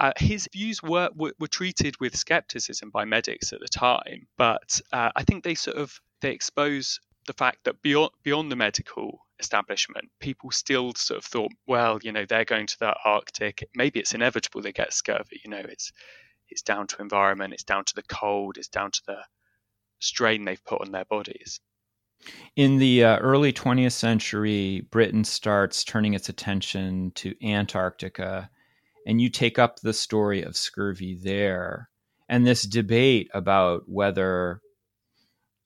Uh, 0.00 0.12
his 0.16 0.48
views 0.52 0.82
were, 0.82 1.08
were, 1.14 1.32
were 1.38 1.48
treated 1.48 1.94
with 2.00 2.16
skepticism 2.16 2.90
by 2.90 3.04
medics 3.04 3.52
at 3.52 3.60
the 3.60 3.68
time, 3.68 4.26
but 4.36 4.80
uh, 4.92 5.10
I 5.14 5.22
think 5.22 5.44
they 5.44 5.54
sort 5.54 5.76
of 5.76 6.00
they 6.20 6.32
expose 6.32 6.98
the 7.26 7.32
fact 7.32 7.58
that 7.64 7.80
beyond 7.82 8.10
beyond 8.22 8.50
the 8.50 8.56
medical 8.56 9.20
establishment, 9.38 10.10
people 10.20 10.50
still 10.50 10.94
sort 10.94 11.18
of 11.18 11.24
thought, 11.24 11.52
well, 11.66 11.98
you 12.02 12.12
know, 12.12 12.24
they're 12.24 12.44
going 12.44 12.66
to 12.66 12.78
the 12.78 12.94
Arctic. 13.04 13.68
Maybe 13.74 14.00
it's 14.00 14.14
inevitable 14.14 14.62
they 14.62 14.72
get 14.72 14.92
scurvy. 14.92 15.40
You 15.44 15.50
know, 15.50 15.62
it's 15.64 15.92
it's 16.48 16.62
down 16.62 16.86
to 16.88 17.02
environment, 17.02 17.54
it's 17.54 17.64
down 17.64 17.84
to 17.84 17.94
the 17.94 18.02
cold, 18.02 18.58
it's 18.58 18.68
down 18.68 18.90
to 18.90 19.00
the 19.06 19.18
strain 20.00 20.44
they've 20.44 20.64
put 20.64 20.80
on 20.82 20.92
their 20.92 21.04
bodies. 21.04 21.60
In 22.56 22.78
the 22.78 23.04
uh, 23.04 23.18
early 23.18 23.52
20th 23.52 23.92
century, 23.92 24.86
Britain 24.90 25.24
starts 25.24 25.84
turning 25.84 26.14
its 26.14 26.28
attention 26.28 27.10
to 27.16 27.34
Antarctica, 27.46 28.50
and 29.06 29.20
you 29.20 29.28
take 29.28 29.58
up 29.58 29.80
the 29.80 29.92
story 29.92 30.42
of 30.42 30.56
scurvy 30.56 31.14
there. 31.14 31.90
And 32.28 32.46
this 32.46 32.62
debate 32.62 33.30
about 33.34 33.82
whether 33.86 34.60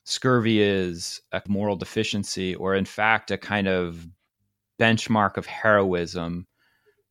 scurvy 0.04 0.60
is 0.60 1.20
a 1.32 1.42
moral 1.46 1.76
deficiency 1.76 2.54
or 2.54 2.74
in 2.74 2.84
fact 2.84 3.30
a 3.30 3.38
kind 3.38 3.68
of 3.68 4.06
benchmark 4.80 5.36
of 5.36 5.46
heroism 5.46 6.46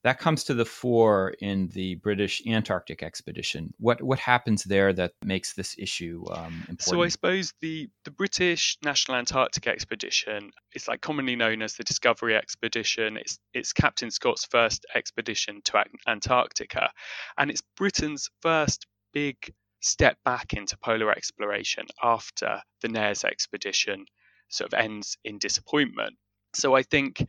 that 0.08 0.20
comes 0.20 0.46
to 0.46 0.54
the 0.54 0.64
fore 0.64 1.34
in 1.42 1.68
the 1.74 1.96
British 1.96 2.42
Antarctic 2.48 3.04
expedition. 3.04 3.74
What 3.78 4.02
what 4.02 4.20
happens 4.20 4.64
there 4.64 4.94
that 4.94 5.12
makes 5.22 5.54
this 5.54 5.76
issue 5.78 6.24
um, 6.32 6.54
important? 6.62 6.82
So 6.84 7.04
I 7.04 7.10
suppose 7.10 7.54
the 7.60 7.90
the 8.06 8.12
British 8.12 8.78
National 8.82 9.18
Antarctic 9.18 9.68
Expedition 9.68 10.52
is 10.74 10.88
like 10.88 11.02
commonly 11.02 11.36
known 11.36 11.62
as 11.62 11.74
the 11.74 11.84
Discovery 11.84 12.38
Expedition. 12.38 13.18
It's 13.18 13.38
it's 13.54 13.74
Captain 13.74 14.10
Scott's 14.10 14.46
first 14.46 14.86
expedition 14.96 15.62
to 15.66 15.84
Antarctica, 16.08 16.90
and 17.38 17.52
it's 17.52 17.62
Britain's 17.76 18.30
first 18.42 18.88
big 19.12 19.36
step 19.82 20.18
back 20.24 20.54
into 20.54 20.78
polar 20.78 21.12
exploration 21.12 21.86
after 22.02 22.62
the 22.82 22.88
Nares 22.88 23.26
expedition 23.26 24.06
sort 24.48 24.72
of 24.72 24.80
ends 24.80 25.18
in 25.26 25.38
disappointment. 25.38 26.16
So 26.54 26.76
I 26.76 26.84
think 26.84 27.26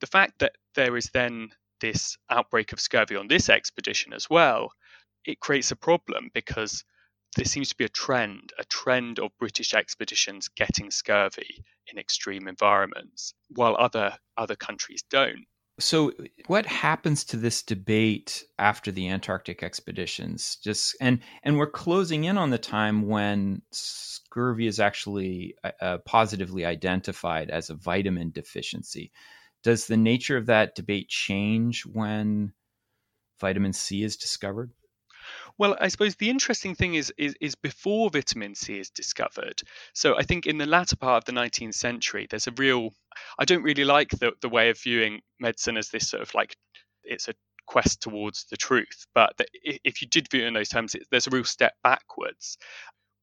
the 0.00 0.06
fact 0.06 0.38
that 0.38 0.52
there 0.76 0.96
is 0.96 1.10
then 1.12 1.48
this 1.80 2.16
outbreak 2.28 2.72
of 2.72 2.80
scurvy 2.80 3.16
on 3.16 3.28
this 3.28 3.48
expedition 3.48 4.12
as 4.12 4.28
well, 4.28 4.72
it 5.24 5.40
creates 5.40 5.70
a 5.70 5.76
problem 5.76 6.30
because 6.34 6.84
there 7.36 7.44
seems 7.44 7.68
to 7.68 7.76
be 7.76 7.84
a 7.84 7.88
trend, 7.88 8.52
a 8.58 8.64
trend 8.64 9.18
of 9.18 9.30
British 9.38 9.74
expeditions 9.74 10.48
getting 10.48 10.90
scurvy 10.90 11.64
in 11.86 11.98
extreme 11.98 12.48
environments, 12.48 13.34
while 13.50 13.76
other 13.78 14.16
other 14.36 14.56
countries 14.56 15.04
don't. 15.10 15.46
So, 15.78 16.12
what 16.46 16.66
happens 16.66 17.24
to 17.24 17.36
this 17.36 17.62
debate 17.62 18.44
after 18.58 18.92
the 18.92 19.08
Antarctic 19.08 19.62
expeditions? 19.62 20.56
Just 20.62 20.96
and 21.00 21.20
and 21.42 21.56
we're 21.56 21.70
closing 21.70 22.24
in 22.24 22.36
on 22.36 22.50
the 22.50 22.58
time 22.58 23.06
when 23.06 23.62
scurvy 23.70 24.66
is 24.66 24.78
actually 24.78 25.54
uh, 25.64 25.70
uh, 25.80 25.98
positively 25.98 26.66
identified 26.66 27.50
as 27.50 27.70
a 27.70 27.74
vitamin 27.74 28.30
deficiency. 28.30 29.10
Does 29.62 29.86
the 29.86 29.96
nature 29.96 30.36
of 30.36 30.46
that 30.46 30.74
debate 30.74 31.08
change 31.08 31.84
when 31.84 32.52
vitamin 33.40 33.72
C 33.72 34.02
is 34.02 34.16
discovered? 34.16 34.72
Well, 35.58 35.76
I 35.80 35.88
suppose 35.88 36.16
the 36.16 36.30
interesting 36.30 36.74
thing 36.74 36.94
is, 36.94 37.12
is, 37.18 37.34
is 37.40 37.54
before 37.54 38.10
vitamin 38.10 38.54
C 38.54 38.78
is 38.78 38.90
discovered. 38.90 39.60
So 39.92 40.16
I 40.16 40.22
think 40.22 40.46
in 40.46 40.58
the 40.58 40.66
latter 40.66 40.96
part 40.96 41.22
of 41.22 41.24
the 41.26 41.38
19th 41.38 41.74
century, 41.74 42.26
there's 42.28 42.46
a 42.46 42.52
real. 42.56 42.90
I 43.38 43.44
don't 43.44 43.62
really 43.62 43.84
like 43.84 44.10
the 44.10 44.32
the 44.40 44.48
way 44.48 44.70
of 44.70 44.80
viewing 44.80 45.20
medicine 45.38 45.76
as 45.76 45.90
this 45.90 46.08
sort 46.08 46.22
of 46.22 46.34
like 46.34 46.56
it's 47.04 47.28
a 47.28 47.34
quest 47.66 48.00
towards 48.00 48.46
the 48.46 48.56
truth. 48.56 49.06
But 49.14 49.36
the, 49.36 49.46
if 49.62 50.00
you 50.02 50.08
did 50.08 50.30
view 50.30 50.44
it 50.44 50.48
in 50.48 50.54
those 50.54 50.68
terms, 50.68 50.94
it, 50.94 51.04
there's 51.10 51.26
a 51.26 51.30
real 51.30 51.44
step 51.44 51.74
backwards. 51.82 52.56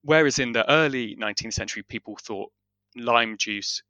Whereas 0.04 0.40
in 0.40 0.54
the 0.54 0.70
early 0.72 1.16
19th 1.20 1.54
century, 1.54 1.84
people 1.84 2.18
thought 2.22 2.52
lime 2.96 3.38
juice 3.38 3.82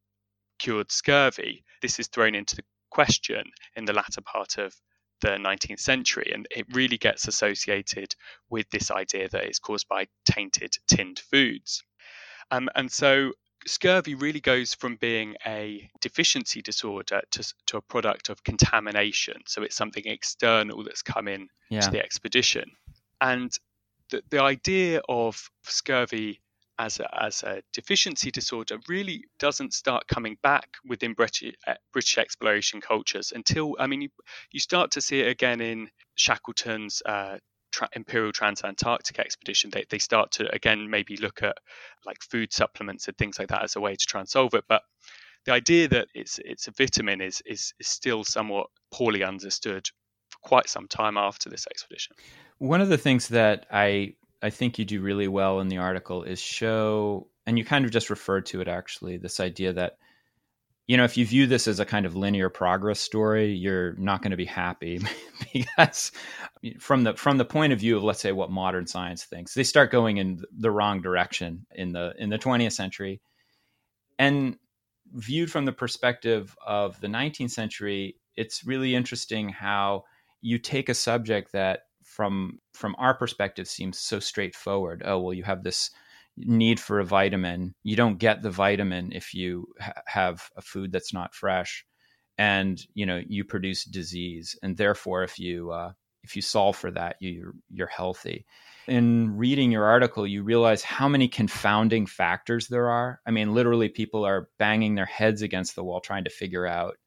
cured 0.59 0.91
scurvy. 0.91 1.63
This 1.81 1.99
is 1.99 2.07
thrown 2.07 2.35
into 2.35 2.55
the 2.55 2.63
question 2.89 3.43
in 3.75 3.85
the 3.85 3.93
latter 3.93 4.21
part 4.21 4.57
of 4.57 4.73
the 5.21 5.29
19th 5.29 5.79
century. 5.79 6.31
And 6.33 6.47
it 6.51 6.65
really 6.73 6.97
gets 6.97 7.27
associated 7.27 8.15
with 8.49 8.69
this 8.69 8.91
idea 8.91 9.29
that 9.29 9.45
it's 9.45 9.59
caused 9.59 9.87
by 9.87 10.07
tainted 10.25 10.75
tinned 10.87 11.19
foods. 11.19 11.83
Um, 12.51 12.69
and 12.75 12.91
so 12.91 13.33
scurvy 13.65 14.15
really 14.15 14.39
goes 14.39 14.73
from 14.73 14.95
being 14.95 15.35
a 15.45 15.89
deficiency 16.01 16.61
disorder 16.61 17.21
to, 17.31 17.53
to 17.67 17.77
a 17.77 17.81
product 17.81 18.29
of 18.29 18.43
contamination. 18.43 19.41
So 19.45 19.63
it's 19.63 19.75
something 19.75 20.05
external 20.05 20.83
that's 20.83 21.01
come 21.01 21.27
in 21.27 21.47
yeah. 21.69 21.81
to 21.81 21.91
the 21.91 22.03
expedition. 22.03 22.71
And 23.19 23.51
the, 24.09 24.21
the 24.29 24.41
idea 24.41 25.01
of 25.09 25.49
scurvy 25.63 26.41
as 26.79 26.99
a, 26.99 27.23
as 27.23 27.43
a 27.43 27.61
deficiency 27.73 28.31
disorder 28.31 28.77
really 28.87 29.23
doesn't 29.39 29.73
start 29.73 30.07
coming 30.07 30.37
back 30.43 30.67
within 30.87 31.13
British, 31.13 31.55
uh, 31.67 31.73
British 31.91 32.17
exploration 32.17 32.81
cultures 32.81 33.33
until, 33.35 33.75
I 33.79 33.87
mean, 33.87 34.01
you, 34.01 34.09
you 34.51 34.59
start 34.59 34.91
to 34.91 35.01
see 35.01 35.21
it 35.21 35.27
again 35.27 35.61
in 35.61 35.89
Shackleton's 36.15 37.01
uh, 37.05 37.37
tra- 37.71 37.89
Imperial 37.93 38.31
Transantarctic 38.31 39.19
expedition. 39.19 39.71
They, 39.71 39.85
they 39.89 39.97
start 39.97 40.31
to, 40.33 40.53
again, 40.53 40.89
maybe 40.89 41.17
look 41.17 41.41
at 41.41 41.57
like 42.05 42.17
food 42.21 42.53
supplements 42.53 43.07
and 43.07 43.17
things 43.17 43.39
like 43.39 43.49
that 43.49 43.63
as 43.63 43.75
a 43.75 43.81
way 43.81 43.95
to 43.95 44.05
try 44.05 44.19
and 44.19 44.29
solve 44.29 44.53
it. 44.53 44.65
But 44.69 44.83
the 45.45 45.53
idea 45.53 45.87
that 45.87 46.07
it's, 46.13 46.39
it's 46.45 46.67
a 46.67 46.71
vitamin 46.71 47.21
is, 47.21 47.41
is, 47.45 47.73
is 47.79 47.87
still 47.87 48.23
somewhat 48.23 48.67
poorly 48.91 49.23
understood 49.23 49.87
for 50.29 50.37
quite 50.43 50.69
some 50.69 50.87
time 50.87 51.17
after 51.17 51.49
this 51.49 51.65
expedition. 51.71 52.15
One 52.59 52.81
of 52.81 52.89
the 52.89 52.97
things 52.97 53.29
that 53.29 53.65
I 53.71 54.13
I 54.41 54.49
think 54.49 54.77
you 54.77 54.85
do 54.85 55.01
really 55.01 55.27
well 55.27 55.59
in 55.59 55.67
the 55.67 55.77
article 55.77 56.23
is 56.23 56.39
show, 56.39 57.27
and 57.45 57.57
you 57.57 57.65
kind 57.65 57.85
of 57.85 57.91
just 57.91 58.09
referred 58.09 58.45
to 58.47 58.61
it 58.61 58.67
actually, 58.67 59.17
this 59.17 59.39
idea 59.39 59.73
that, 59.73 59.97
you 60.85 60.95
know, 60.95 61.03
if 61.03 61.17
you 61.17 61.25
view 61.25 61.47
this 61.47 61.67
as 61.67 61.79
a 61.79 61.85
kind 61.85 62.05
of 62.05 62.15
linear 62.15 62.49
progress 62.49 62.99
story, 62.99 63.53
you're 63.53 63.93
not 63.93 64.21
going 64.21 64.31
to 64.31 64.37
be 64.37 64.45
happy 64.45 65.01
because 65.53 66.11
from 66.79 67.03
the 67.03 67.13
from 67.15 67.37
the 67.37 67.45
point 67.45 67.73
of 67.73 67.79
view 67.79 67.97
of 67.97 68.03
let's 68.03 68.21
say 68.21 68.31
what 68.31 68.51
modern 68.51 68.87
science 68.87 69.25
thinks, 69.25 69.53
they 69.53 69.63
start 69.63 69.91
going 69.91 70.17
in 70.17 70.43
the 70.57 70.71
wrong 70.71 71.01
direction 71.01 71.65
in 71.75 71.91
the 71.91 72.13
in 72.17 72.29
the 72.29 72.39
20th 72.39 72.73
century. 72.73 73.21
And 74.19 74.57
viewed 75.13 75.51
from 75.51 75.65
the 75.65 75.73
perspective 75.73 76.55
of 76.65 76.99
the 77.01 77.07
19th 77.07 77.51
century, 77.51 78.17
it's 78.35 78.65
really 78.65 78.95
interesting 78.95 79.49
how 79.49 80.03
you 80.41 80.57
take 80.59 80.89
a 80.89 80.93
subject 80.93 81.51
that 81.51 81.81
from 82.17 82.57
from 82.73 82.95
our 82.97 83.13
perspective 83.13 83.67
seems 83.67 83.99
so 83.99 84.19
straightforward. 84.19 85.03
Oh 85.05 85.19
well, 85.19 85.33
you 85.35 85.43
have 85.43 85.63
this 85.63 85.91
need 86.35 86.79
for 86.79 86.99
a 86.99 87.05
vitamin. 87.05 87.75
You 87.83 87.95
don't 87.95 88.17
get 88.17 88.41
the 88.41 88.49
vitamin 88.49 89.11
if 89.11 89.35
you 89.35 89.67
ha- 89.79 90.01
have 90.07 90.49
a 90.57 90.63
food 90.63 90.91
that's 90.91 91.13
not 91.13 91.35
fresh, 91.35 91.85
and 92.35 92.81
you 92.95 93.05
know 93.05 93.21
you 93.27 93.43
produce 93.43 93.83
disease. 93.85 94.57
And 94.63 94.75
therefore, 94.75 95.21
if 95.21 95.37
you 95.37 95.69
uh, 95.69 95.91
if 96.23 96.35
you 96.35 96.41
solve 96.41 96.75
for 96.75 96.89
that, 96.89 97.17
you, 97.19 97.53
you're 97.69 97.85
healthy. 97.85 98.47
In 98.87 99.37
reading 99.37 99.71
your 99.71 99.85
article, 99.85 100.25
you 100.25 100.41
realize 100.41 100.81
how 100.81 101.07
many 101.07 101.27
confounding 101.27 102.07
factors 102.07 102.67
there 102.67 102.89
are. 102.89 103.21
I 103.27 103.31
mean, 103.31 103.53
literally, 103.53 103.89
people 103.89 104.25
are 104.25 104.49
banging 104.57 104.95
their 104.95 105.05
heads 105.05 105.43
against 105.43 105.75
the 105.75 105.83
wall 105.83 105.99
trying 105.99 106.23
to 106.23 106.31
figure 106.31 106.65
out 106.65 106.97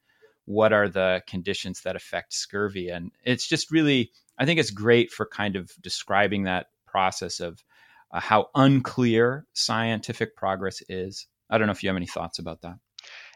what 0.44 0.72
are 0.72 0.88
the 0.88 1.22
conditions 1.26 1.80
that 1.82 1.96
affect 1.96 2.32
scurvy. 2.32 2.90
And 2.90 3.10
it's 3.24 3.48
just 3.48 3.72
really, 3.72 4.12
I 4.40 4.46
think 4.46 4.58
it's 4.58 4.70
great 4.70 5.12
for 5.12 5.26
kind 5.26 5.54
of 5.54 5.70
describing 5.82 6.44
that 6.44 6.68
process 6.86 7.40
of 7.40 7.62
uh, 8.10 8.20
how 8.20 8.48
unclear 8.54 9.46
scientific 9.52 10.34
progress 10.34 10.82
is. 10.88 11.26
I 11.50 11.58
don't 11.58 11.66
know 11.66 11.72
if 11.72 11.82
you 11.82 11.90
have 11.90 11.96
any 11.96 12.06
thoughts 12.06 12.38
about 12.38 12.62
that. 12.62 12.76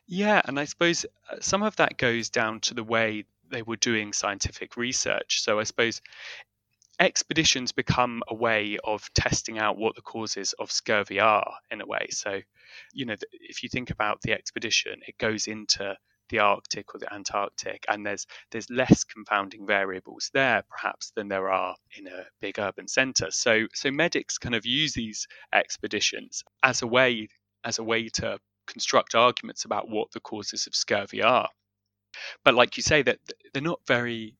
Yeah, 0.07 0.41
and 0.45 0.59
I 0.59 0.65
suppose 0.65 1.05
uh, 1.31 1.37
some 1.41 1.63
of 1.63 1.77
that 1.77 1.99
goes 1.99 2.31
down 2.31 2.61
to 2.61 2.75
the 2.75 2.83
way 2.83 3.27
they 3.51 3.61
were 3.61 3.77
doing 3.77 4.15
scientific 4.15 4.79
research. 4.79 5.43
So 5.43 5.61
I 5.61 5.65
suppose 5.65 6.01
expeditions 6.99 7.73
become 7.73 8.23
a 8.29 8.35
way 8.35 8.79
of 8.83 9.13
testing 9.13 9.59
out 9.59 9.77
what 9.77 9.97
the 9.97 10.03
causes 10.03 10.55
of 10.55 10.73
scurvy 10.73 11.21
are 11.21 11.53
in 11.71 11.83
a 11.83 11.87
way. 11.87 12.07
So, 12.11 12.41
you 12.95 13.05
know, 13.05 13.17
if 13.33 13.63
you 13.63 13.69
think 13.69 13.91
about 13.91 14.23
the 14.23 14.33
expedition, 14.33 15.01
it 15.07 15.19
goes 15.19 15.49
into 15.49 15.97
the 16.35 16.41
Arctic 16.41 16.93
or 16.95 16.99
the 16.99 17.13
Antarctic, 17.15 17.85
and 17.89 18.05
there's 18.05 18.27
there's 18.51 18.69
less 18.69 19.05
confounding 19.05 19.67
variables 19.67 20.31
there 20.35 20.65
perhaps 20.69 21.13
than 21.15 21.29
there 21.29 21.49
are 21.49 21.77
in 21.97 22.09
a 22.09 22.25
big 22.41 22.59
urban 22.59 22.89
centre. 22.89 23.31
So 23.31 23.69
so 23.73 23.93
medics 23.93 24.39
kind 24.39 24.57
of 24.57 24.67
use 24.67 24.95
these 24.95 25.29
expeditions 25.53 26.43
as 26.65 26.83
a 26.83 26.89
way 26.89 27.29
as 27.65 27.79
a 27.79 27.85
way 27.85 28.09
to 28.15 28.39
construct 28.67 29.15
arguments 29.15 29.65
about 29.65 29.89
what 29.89 30.11
the 30.11 30.21
causes 30.21 30.67
of 30.67 30.75
scurvy 30.75 31.23
are. 31.23 31.49
But 32.45 32.55
like 32.55 32.77
you 32.77 32.83
say, 32.83 33.03
that 33.03 33.19
they're 33.53 33.63
not 33.63 33.81
very 33.87 34.37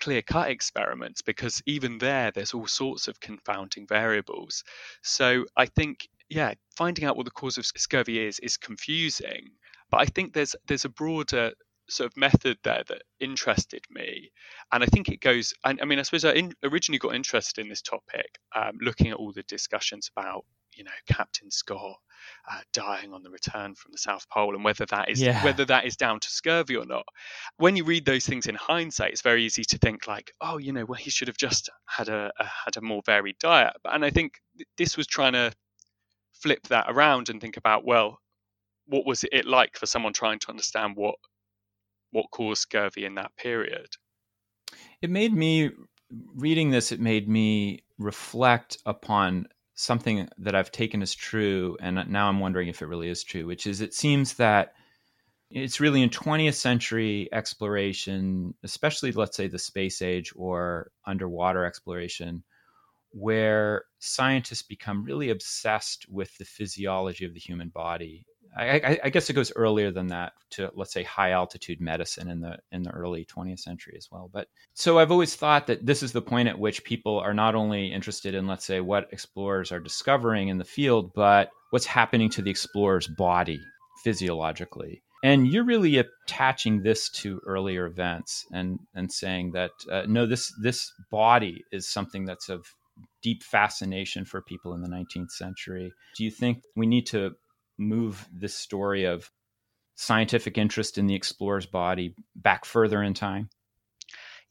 clear 0.00 0.22
cut 0.22 0.48
experiments 0.50 1.22
because 1.22 1.60
even 1.66 1.98
there 1.98 2.30
there's 2.30 2.54
all 2.54 2.66
sorts 2.66 3.06
of 3.06 3.20
confounding 3.20 3.86
variables. 3.86 4.64
So 5.02 5.44
I 5.56 5.66
think 5.66 6.08
yeah, 6.30 6.54
finding 6.76 7.04
out 7.04 7.16
what 7.16 7.24
the 7.24 7.30
cause 7.30 7.58
of 7.58 7.66
scurvy 7.66 8.18
is 8.26 8.38
is 8.38 8.56
confusing. 8.56 9.50
But 9.90 10.00
I 10.00 10.04
think 10.06 10.32
there's 10.32 10.54
there's 10.66 10.84
a 10.84 10.90
broader 10.90 11.52
sort 11.90 12.10
of 12.10 12.16
method 12.16 12.58
there 12.64 12.82
that 12.88 13.02
interested 13.20 13.82
me, 13.90 14.30
and 14.72 14.82
I 14.82 14.86
think 14.86 15.08
it 15.08 15.20
goes. 15.20 15.54
I, 15.64 15.74
I 15.80 15.84
mean, 15.84 15.98
I 15.98 16.02
suppose 16.02 16.24
I 16.24 16.32
in, 16.32 16.54
originally 16.62 16.98
got 16.98 17.14
interested 17.14 17.62
in 17.62 17.68
this 17.68 17.82
topic, 17.82 18.38
um, 18.54 18.78
looking 18.80 19.08
at 19.08 19.16
all 19.16 19.32
the 19.32 19.42
discussions 19.44 20.10
about 20.16 20.44
you 20.74 20.84
know 20.84 20.90
Captain 21.08 21.50
Scott 21.50 21.96
uh, 22.50 22.60
dying 22.72 23.12
on 23.12 23.22
the 23.22 23.30
return 23.30 23.74
from 23.74 23.92
the 23.92 23.98
South 23.98 24.28
Pole, 24.28 24.54
and 24.54 24.64
whether 24.64 24.86
that 24.86 25.10
is 25.10 25.20
yeah. 25.20 25.42
whether 25.44 25.64
that 25.64 25.84
is 25.86 25.96
down 25.96 26.20
to 26.20 26.28
scurvy 26.28 26.76
or 26.76 26.86
not. 26.86 27.04
When 27.56 27.76
you 27.76 27.84
read 27.84 28.04
those 28.04 28.26
things 28.26 28.46
in 28.46 28.54
hindsight, 28.54 29.12
it's 29.12 29.22
very 29.22 29.44
easy 29.44 29.64
to 29.64 29.78
think 29.78 30.06
like, 30.06 30.32
oh, 30.40 30.58
you 30.58 30.72
know, 30.72 30.84
well, 30.84 30.98
he 30.98 31.10
should 31.10 31.28
have 31.28 31.36
just 31.36 31.70
had 31.86 32.08
a, 32.08 32.30
a 32.38 32.44
had 32.44 32.76
a 32.76 32.80
more 32.80 33.02
varied 33.04 33.38
diet. 33.38 33.74
And 33.84 34.04
I 34.04 34.10
think 34.10 34.34
this 34.76 34.96
was 34.96 35.06
trying 35.06 35.32
to 35.32 35.52
flip 36.32 36.62
that 36.68 36.86
around 36.88 37.28
and 37.28 37.40
think 37.40 37.56
about, 37.56 37.84
well, 37.84 38.20
what 38.88 39.06
was 39.06 39.24
it 39.30 39.46
like 39.46 39.76
for 39.76 39.86
someone 39.86 40.12
trying 40.12 40.38
to 40.40 40.50
understand 40.50 40.96
what 40.96 41.16
what 42.10 42.30
caused 42.30 42.62
scurvy 42.62 43.04
in 43.04 43.14
that 43.16 43.36
period? 43.36 43.88
It 45.02 45.10
made 45.10 45.32
me 45.32 45.70
reading 46.34 46.70
this. 46.70 46.90
It 46.90 47.00
made 47.00 47.28
me 47.28 47.80
reflect 47.98 48.78
upon 48.86 49.46
something 49.74 50.28
that 50.38 50.54
I've 50.54 50.72
taken 50.72 51.02
as 51.02 51.14
true, 51.14 51.76
and 51.80 52.02
now 52.08 52.28
I'm 52.28 52.40
wondering 52.40 52.68
if 52.68 52.82
it 52.82 52.86
really 52.86 53.10
is 53.10 53.22
true, 53.22 53.46
which 53.46 53.66
is 53.66 53.80
it 53.80 53.94
seems 53.94 54.34
that 54.34 54.72
it's 55.50 55.80
really 55.80 56.02
in 56.02 56.10
20th 56.10 56.54
century 56.54 57.28
exploration, 57.32 58.54
especially 58.64 59.12
let's 59.12 59.36
say 59.36 59.48
the 59.48 59.58
space 59.58 60.02
age 60.02 60.32
or 60.34 60.90
underwater 61.06 61.64
exploration, 61.64 62.42
where 63.10 63.84
scientists 63.98 64.62
become 64.62 65.04
really 65.04 65.30
obsessed 65.30 66.06
with 66.08 66.36
the 66.38 66.44
physiology 66.44 67.24
of 67.24 67.34
the 67.34 67.40
human 67.40 67.68
body 67.68 68.24
I, 68.56 68.98
I, 69.04 69.10
guess 69.10 69.30
it 69.30 69.34
goes 69.34 69.52
earlier 69.54 69.90
than 69.90 70.08
that 70.08 70.32
to 70.50 70.70
let's 70.74 70.92
say 70.92 71.02
high 71.02 71.30
altitude 71.30 71.80
medicine 71.80 72.28
in 72.28 72.40
the 72.40 72.58
in 72.72 72.82
the 72.82 72.90
early 72.90 73.24
20th 73.24 73.60
century 73.60 73.94
as 73.96 74.08
well. 74.10 74.30
But 74.32 74.48
so 74.74 74.98
I've 74.98 75.12
always 75.12 75.34
thought 75.34 75.66
that 75.66 75.84
this 75.86 76.02
is 76.02 76.12
the 76.12 76.22
point 76.22 76.48
at 76.48 76.58
which 76.58 76.84
people 76.84 77.18
are 77.18 77.34
not 77.34 77.54
only 77.54 77.92
interested 77.92 78.34
in 78.34 78.46
let's 78.46 78.64
say 78.64 78.80
what 78.80 79.12
explorers 79.12 79.70
are 79.72 79.80
discovering 79.80 80.48
in 80.48 80.58
the 80.58 80.64
field, 80.64 81.12
but 81.14 81.50
what's 81.70 81.86
happening 81.86 82.30
to 82.30 82.42
the 82.42 82.50
explorer's 82.50 83.06
body 83.06 83.60
physiologically. 84.02 85.02
And 85.22 85.48
you're 85.48 85.64
really 85.64 85.98
attaching 85.98 86.82
this 86.82 87.10
to 87.10 87.40
earlier 87.46 87.86
events 87.86 88.46
and 88.52 88.78
and 88.94 89.12
saying 89.12 89.52
that 89.52 89.70
uh, 89.90 90.04
no, 90.06 90.26
this 90.26 90.52
this 90.62 90.92
body 91.10 91.64
is 91.72 91.88
something 91.88 92.24
that's 92.24 92.48
of 92.48 92.66
deep 93.22 93.42
fascination 93.42 94.24
for 94.24 94.42
people 94.42 94.74
in 94.74 94.82
the 94.82 94.88
19th 94.88 95.30
century. 95.30 95.92
Do 96.16 96.24
you 96.24 96.30
think 96.30 96.62
we 96.76 96.86
need 96.86 97.06
to 97.08 97.34
move 97.78 98.28
this 98.32 98.54
story 98.54 99.04
of 99.04 99.30
scientific 99.94 100.58
interest 100.58 100.98
in 100.98 101.06
the 101.06 101.14
explorer's 101.14 101.66
body 101.66 102.14
back 102.36 102.64
further 102.64 103.02
in 103.02 103.14
time? 103.14 103.48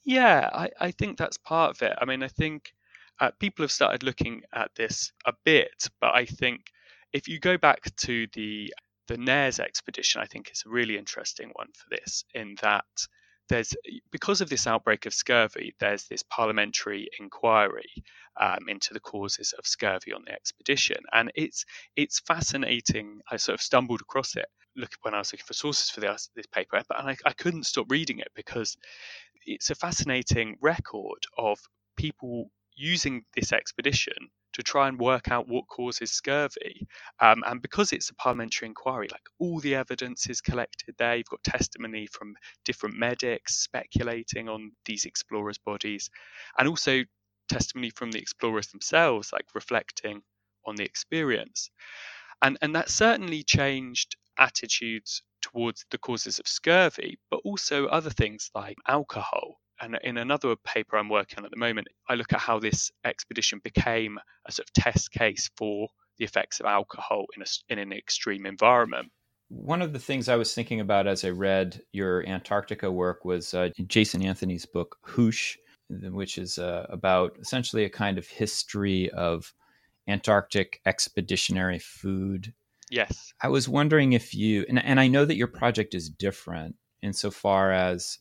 Yeah, 0.04 0.50
I, 0.54 0.70
I 0.80 0.92
think 0.92 1.18
that's 1.18 1.38
part 1.38 1.76
of 1.76 1.82
it. 1.82 1.98
I 2.00 2.06
mean, 2.06 2.24
I 2.24 2.28
think 2.28 2.74
uh, 3.20 3.32
people 3.40 3.64
have 3.64 3.72
started 3.72 4.04
looking 4.04 4.42
at 4.54 4.72
this 4.76 5.12
a 5.26 5.34
bit, 5.44 5.88
but 6.00 6.14
I 6.14 6.26
think 6.26 6.72
if 7.14 7.28
you 7.28 7.40
go 7.40 7.58
back 7.58 7.96
to 7.98 8.28
the 8.34 8.74
the 9.08 9.18
Nares 9.18 9.60
expedition, 9.60 10.22
I 10.22 10.26
think 10.26 10.50
it's 10.50 10.66
a 10.66 10.70
really 10.70 10.98
interesting 10.98 11.50
one 11.54 11.70
for 11.74 11.90
this, 11.90 12.26
in 12.34 12.56
that 12.62 12.84
there's 13.50 13.74
because 14.12 14.42
of 14.42 14.50
this 14.50 14.68
outbreak 14.68 15.06
of 15.06 15.14
scurvy, 15.14 15.74
there's 15.80 16.06
this 16.08 16.24
parliamentary 16.24 17.10
inquiry 17.20 17.90
um, 18.40 18.68
into 18.68 18.94
the 18.94 19.00
causes 19.00 19.54
of 19.58 19.66
scurvy 19.66 20.14
on 20.14 20.24
the 20.26 20.34
expedition, 20.34 20.98
and 21.14 21.32
it's 21.36 21.66
it's 21.96 22.20
fascinating. 22.20 23.22
I 23.32 23.38
sort 23.38 23.56
of 23.56 23.62
stumbled 23.62 24.02
across 24.02 24.36
it 24.36 24.48
look 24.78 24.92
when 25.02 25.14
I 25.14 25.20
was 25.20 25.34
looking 25.34 25.46
for 25.46 25.54
sources 25.54 25.90
for 25.90 26.00
this, 26.00 26.30
this 26.36 26.46
paper, 26.46 26.82
but 26.88 27.00
I, 27.00 27.18
I 27.26 27.34
couldn't 27.34 27.66
stop 27.66 27.88
reading 27.90 28.20
it 28.20 28.30
because 28.36 28.78
it's 29.46 29.70
a 29.70 29.76
fascinating 29.76 30.58
record 30.62 31.24
of 31.38 31.60
people 31.98 32.52
using 32.76 33.24
this 33.36 33.52
expedition 33.52 34.30
to 34.58 34.64
try 34.64 34.88
and 34.88 35.00
work 35.00 35.30
out 35.30 35.48
what 35.48 35.68
causes 35.68 36.12
scurvy. 36.12 36.88
Um, 37.20 37.44
and 37.46 37.62
because 37.62 37.94
it's 37.94 38.10
a 38.10 38.16
parliamentary 38.16 38.68
inquiry, 38.68 39.08
like 39.12 39.22
all 39.38 39.60
the 39.60 39.76
evidence 39.76 40.28
is 40.30 40.42
collected 40.42 40.96
there. 40.98 41.16
You've 41.16 41.30
got 41.30 41.44
testimony 41.44 42.08
from 42.08 42.34
different 42.66 42.98
medics 42.98 43.60
speculating 43.60 44.50
on 44.50 44.72
these 44.86 45.06
explorers' 45.06 45.60
bodies, 45.60 46.10
and 46.58 46.68
also 46.68 47.04
testimony 47.50 47.92
from 47.92 48.12
the 48.12 48.20
explorers 48.20 48.68
themselves, 48.70 49.32
like 49.32 49.46
reflecting 49.54 50.24
on 50.66 50.76
the 50.76 50.84
experience. 50.84 51.70
And, 52.42 52.58
and 52.64 52.76
that 52.76 52.90
certainly 52.90 53.44
changed 53.44 54.16
attitudes 54.40 55.22
towards 55.44 55.86
the 55.92 56.00
causes 56.00 56.40
of 56.40 56.48
scurvy, 56.48 57.20
but 57.30 57.42
also 57.46 57.86
other 57.86 58.10
things 58.10 58.50
like 58.56 58.78
alcohol 58.88 59.60
and 59.82 59.98
in 60.04 60.18
another 60.18 60.56
paper 60.56 60.98
I'm 60.98 61.10
working 61.10 61.40
on 61.40 61.46
at 61.46 61.52
the 61.52 61.58
moment, 61.58 61.88
I 62.08 62.16
look 62.16 62.34
at 62.34 62.40
how 62.40 62.60
this 62.60 62.92
expedition 63.06 63.62
became 63.64 64.20
a 64.46 64.52
sort 64.52 64.70
of 64.70 64.74
test 64.74 65.12
case 65.12 65.50
for 65.58 65.88
the 66.18 66.26
effects 66.26 66.60
of 66.60 66.66
alcohol 66.66 67.26
in, 67.36 67.42
a, 67.42 67.46
in 67.70 67.80
an 67.80 67.94
extreme 67.94 68.46
environment. 68.46 69.12
One 69.50 69.82
of 69.82 69.94
the 69.94 70.00
things 70.00 70.28
I 70.28 70.36
was 70.36 70.54
thinking 70.54 70.82
about 70.82 71.08
as 71.08 71.24
I 71.24 71.30
read 71.30 71.82
your 71.94 72.28
Antarctica 72.28 72.92
work 72.92 73.24
was 73.24 73.54
uh, 73.54 73.70
Jason 73.88 74.22
Anthony's 74.22 74.66
book, 74.66 74.98
Hoosh, 75.02 75.58
which 75.90 76.38
is 76.38 76.58
uh, 76.58 76.86
about 76.90 77.38
essentially 77.40 77.86
a 77.86 77.90
kind 77.90 78.18
of 78.18 78.28
history 78.28 79.10
of 79.12 79.54
Antarctic 80.08 80.82
expeditionary 80.86 81.80
food. 81.80 82.54
Yes. 82.90 83.34
I 83.42 83.50
was 83.50 83.70
wondering 83.70 84.14
if 84.14 84.34
you, 84.34 84.66
and, 84.68 84.84
and 84.84 85.00
I 85.00 85.08
know 85.08 85.26
that 85.26 85.38
your 85.38 85.48
project 85.48 85.94
is 85.94 86.10
different 86.10 86.76
insofar 87.02 87.72
as 87.72 88.20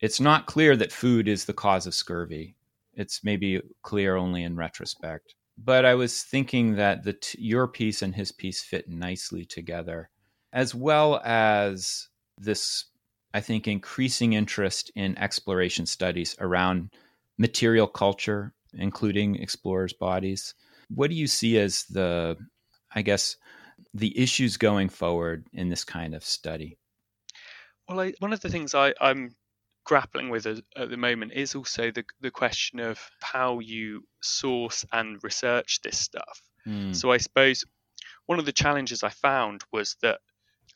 it's 0.00 0.20
not 0.20 0.46
clear 0.46 0.76
that 0.76 0.92
food 0.92 1.28
is 1.28 1.44
the 1.44 1.52
cause 1.52 1.86
of 1.86 1.94
scurvy. 1.94 2.56
It's 2.94 3.22
maybe 3.22 3.60
clear 3.82 4.16
only 4.16 4.42
in 4.42 4.56
retrospect. 4.56 5.34
But 5.62 5.84
I 5.84 5.94
was 5.94 6.22
thinking 6.22 6.76
that 6.76 7.04
the 7.04 7.12
t- 7.12 7.40
your 7.40 7.68
piece 7.68 8.00
and 8.00 8.14
his 8.14 8.32
piece 8.32 8.62
fit 8.62 8.88
nicely 8.88 9.44
together, 9.44 10.08
as 10.52 10.74
well 10.74 11.20
as 11.22 12.08
this, 12.38 12.86
I 13.34 13.40
think, 13.40 13.68
increasing 13.68 14.32
interest 14.32 14.90
in 14.96 15.18
exploration 15.18 15.84
studies 15.84 16.34
around 16.40 16.90
material 17.36 17.86
culture, 17.86 18.54
including 18.72 19.36
explorers' 19.36 19.92
bodies. 19.92 20.54
What 20.88 21.10
do 21.10 21.16
you 21.16 21.26
see 21.26 21.58
as 21.58 21.84
the, 21.84 22.38
I 22.94 23.02
guess, 23.02 23.36
the 23.92 24.18
issues 24.18 24.56
going 24.56 24.88
forward 24.88 25.46
in 25.52 25.68
this 25.68 25.84
kind 25.84 26.14
of 26.14 26.24
study? 26.24 26.78
Well, 27.86 28.00
I, 28.00 28.14
one 28.20 28.32
of 28.32 28.40
the 28.40 28.48
things 28.48 28.74
I, 28.74 28.94
am 29.00 29.34
grappling 29.84 30.28
with 30.30 30.46
at, 30.46 30.90
the 30.90 30.96
moment 30.96 31.32
is 31.32 31.54
also 31.54 31.90
the, 31.90 32.04
the 32.20 32.30
question 32.30 32.80
of 32.80 33.00
how 33.22 33.58
you 33.58 34.04
source 34.22 34.84
and 34.92 35.22
research 35.22 35.80
this 35.82 35.98
stuff. 35.98 36.42
Mm. 36.66 36.94
So 36.94 37.10
I 37.10 37.18
suppose 37.18 37.64
one 38.26 38.38
of 38.38 38.46
the 38.46 38.52
challenges 38.52 39.02
I 39.02 39.08
found 39.08 39.62
was 39.72 39.96
that 40.02 40.20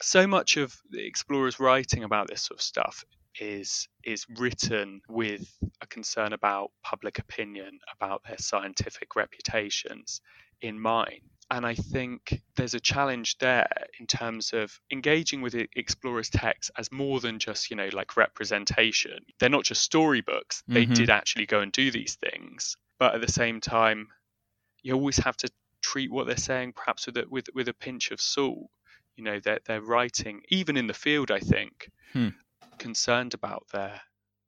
so 0.00 0.26
much 0.26 0.56
of 0.56 0.76
the 0.90 1.06
explorers 1.06 1.60
writing 1.60 2.04
about 2.04 2.28
this 2.28 2.42
sort 2.42 2.58
of 2.58 2.62
stuff 2.62 3.04
is 3.40 3.88
is 4.04 4.26
written 4.38 5.00
with 5.08 5.46
a 5.80 5.86
concern 5.86 6.32
about 6.32 6.70
public 6.82 7.18
opinion, 7.18 7.78
about 7.96 8.22
their 8.26 8.38
scientific 8.38 9.16
reputations 9.16 10.20
in 10.60 10.78
mind. 10.78 11.20
And 11.50 11.66
I 11.66 11.74
think 11.74 12.42
there's 12.56 12.74
a 12.74 12.80
challenge 12.80 13.38
there 13.38 13.68
in 14.00 14.06
terms 14.06 14.52
of 14.52 14.78
engaging 14.90 15.42
with 15.42 15.54
explorers' 15.76 16.30
texts 16.30 16.70
as 16.78 16.90
more 16.90 17.20
than 17.20 17.38
just, 17.38 17.70
you 17.70 17.76
know, 17.76 17.88
like 17.92 18.16
representation. 18.16 19.18
They're 19.38 19.48
not 19.48 19.64
just 19.64 19.82
storybooks, 19.82 20.62
they 20.66 20.84
mm-hmm. 20.84 20.94
did 20.94 21.10
actually 21.10 21.46
go 21.46 21.60
and 21.60 21.70
do 21.70 21.90
these 21.90 22.16
things. 22.16 22.76
But 22.98 23.14
at 23.14 23.20
the 23.20 23.32
same 23.32 23.60
time, 23.60 24.08
you 24.82 24.94
always 24.94 25.18
have 25.18 25.36
to 25.38 25.50
treat 25.82 26.10
what 26.10 26.26
they're 26.26 26.36
saying 26.36 26.72
perhaps 26.74 27.06
with 27.06 27.18
a, 27.18 27.24
with, 27.28 27.46
with 27.54 27.68
a 27.68 27.74
pinch 27.74 28.10
of 28.10 28.20
salt. 28.20 28.70
You 29.16 29.24
know, 29.24 29.38
they're, 29.38 29.60
they're 29.66 29.82
writing, 29.82 30.42
even 30.48 30.76
in 30.76 30.86
the 30.86 30.94
field, 30.94 31.30
I 31.30 31.40
think, 31.40 31.90
hmm. 32.12 32.28
concerned 32.78 33.34
about 33.34 33.66
their 33.72 34.00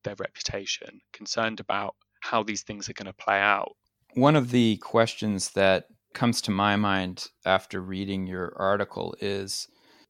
their 0.06 0.14
reputation, 0.18 1.00
concerned 1.12 1.60
about 1.60 1.94
how 2.20 2.42
these 2.42 2.62
things 2.62 2.88
are 2.88 2.94
going 2.94 3.06
to 3.06 3.12
play 3.12 3.38
out. 3.38 3.76
One 4.14 4.36
of 4.36 4.50
the 4.50 4.78
questions 4.78 5.50
that 5.50 5.88
comes 6.16 6.40
to 6.42 6.50
my 6.50 6.74
mind 6.74 7.28
after 7.44 7.80
reading 7.80 8.26
your 8.26 8.52
article 8.56 9.14
is 9.20 9.68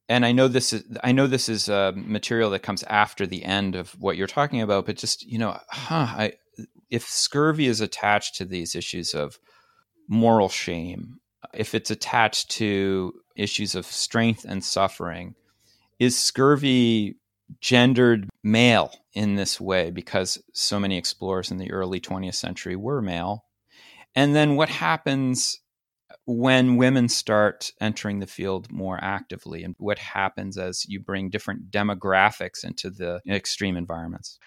and 0.09 0.25
I 0.25 0.33
know 0.33 0.49
this 0.49 0.73
is 0.73 0.85
I 1.03 1.13
know 1.13 1.27
this 1.27 1.49
is 1.49 1.69
uh, 1.69 1.93
material 1.97 2.51
that 2.51 2.61
comes 2.61 2.85
after 2.85 3.27
the 3.27 3.45
end 3.45 3.75
of 3.75 3.91
what 4.01 4.17
you're 4.17 4.29
talking 4.29 4.63
about, 4.63 4.87
but 4.87 4.97
just 4.97 5.27
you 5.27 5.39
know, 5.39 5.59
huh, 5.69 6.07
I, 6.17 6.33
if 6.91 7.09
scurvy 7.09 7.67
is 7.67 7.81
attached 7.81 8.37
to 8.37 8.45
these 8.45 8.77
issues 8.77 9.15
of 9.15 9.39
moral 10.09 10.49
shame, 10.49 11.19
if 11.53 11.75
it's 11.75 11.91
attached 11.91 12.51
to 12.53 13.15
issues 13.35 13.75
of 13.75 13.85
strength 13.85 14.45
and 14.49 14.63
suffering, 14.63 15.35
is 15.99 16.17
scurvy 16.17 17.17
gendered 17.61 18.29
male 18.45 18.93
in 19.13 19.35
this 19.35 19.61
way 19.61 19.91
because 19.91 20.41
so 20.53 20.79
many 20.79 20.97
explorers 20.97 21.51
in 21.51 21.59
the 21.59 21.73
early 21.73 22.01
20th 22.01 22.35
century 22.35 22.77
were 22.77 23.03
male? 23.03 23.45
And 24.15 24.37
then 24.37 24.55
what 24.55 24.69
happens 24.69 25.59
when 26.27 26.77
women 26.77 27.09
start 27.09 27.73
entering 27.81 28.19
the 28.19 28.27
field 28.27 28.71
more 28.71 28.99
actively 29.03 29.63
and 29.63 29.77
what 29.79 29.99
happens 29.99 30.59
as 30.59 30.85
you 30.89 30.99
bring 30.99 31.31
different 31.31 31.71
demographics 31.71 32.65
into 32.65 32.91
the 32.91 33.21
extreme 33.29 33.77
environments? 33.77 34.39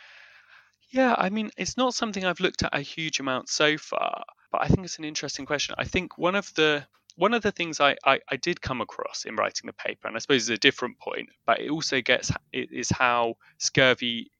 Yeah, 0.89 1.15
I 1.17 1.29
mean, 1.29 1.51
it's 1.57 1.77
not 1.77 1.93
something 1.93 2.25
I've 2.25 2.41
looked 2.41 2.63
at 2.63 2.75
a 2.75 2.81
huge 2.81 3.19
amount 3.19 3.47
so 3.47 3.77
far, 3.77 4.23
but 4.51 4.61
I 4.61 4.67
think 4.67 4.83
it's 4.83 4.97
an 4.97 5.05
interesting 5.05 5.45
question. 5.45 5.75
I 5.77 5.85
think 5.85 6.17
one 6.17 6.35
of 6.35 6.53
the 6.55 6.85
one 7.15 7.33
of 7.33 7.41
the 7.41 7.51
things 7.51 7.81
I, 7.81 7.97
I, 8.05 8.19
I 8.29 8.37
did 8.37 8.61
come 8.61 8.79
across 8.79 9.25
in 9.25 9.35
writing 9.35 9.67
the 9.67 9.73
paper, 9.73 10.07
and 10.07 10.15
I 10.15 10.19
suppose 10.19 10.49
it's 10.49 10.57
a 10.57 10.59
different 10.59 10.99
point, 10.99 11.29
but 11.45 11.59
it 11.59 11.69
also 11.69 12.01
gets 12.01 12.31
it 12.51 12.71
is 12.71 12.89
how 12.89 13.35
scurvy 13.57 14.31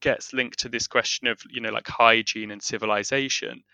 gets 0.00 0.32
linked 0.32 0.60
to 0.60 0.68
this 0.68 0.86
question 0.86 1.28
of 1.28 1.40
you 1.50 1.60
know 1.60 1.70
like 1.70 1.88
hygiene 1.88 2.50
and 2.50 2.62
civilization 2.62 3.64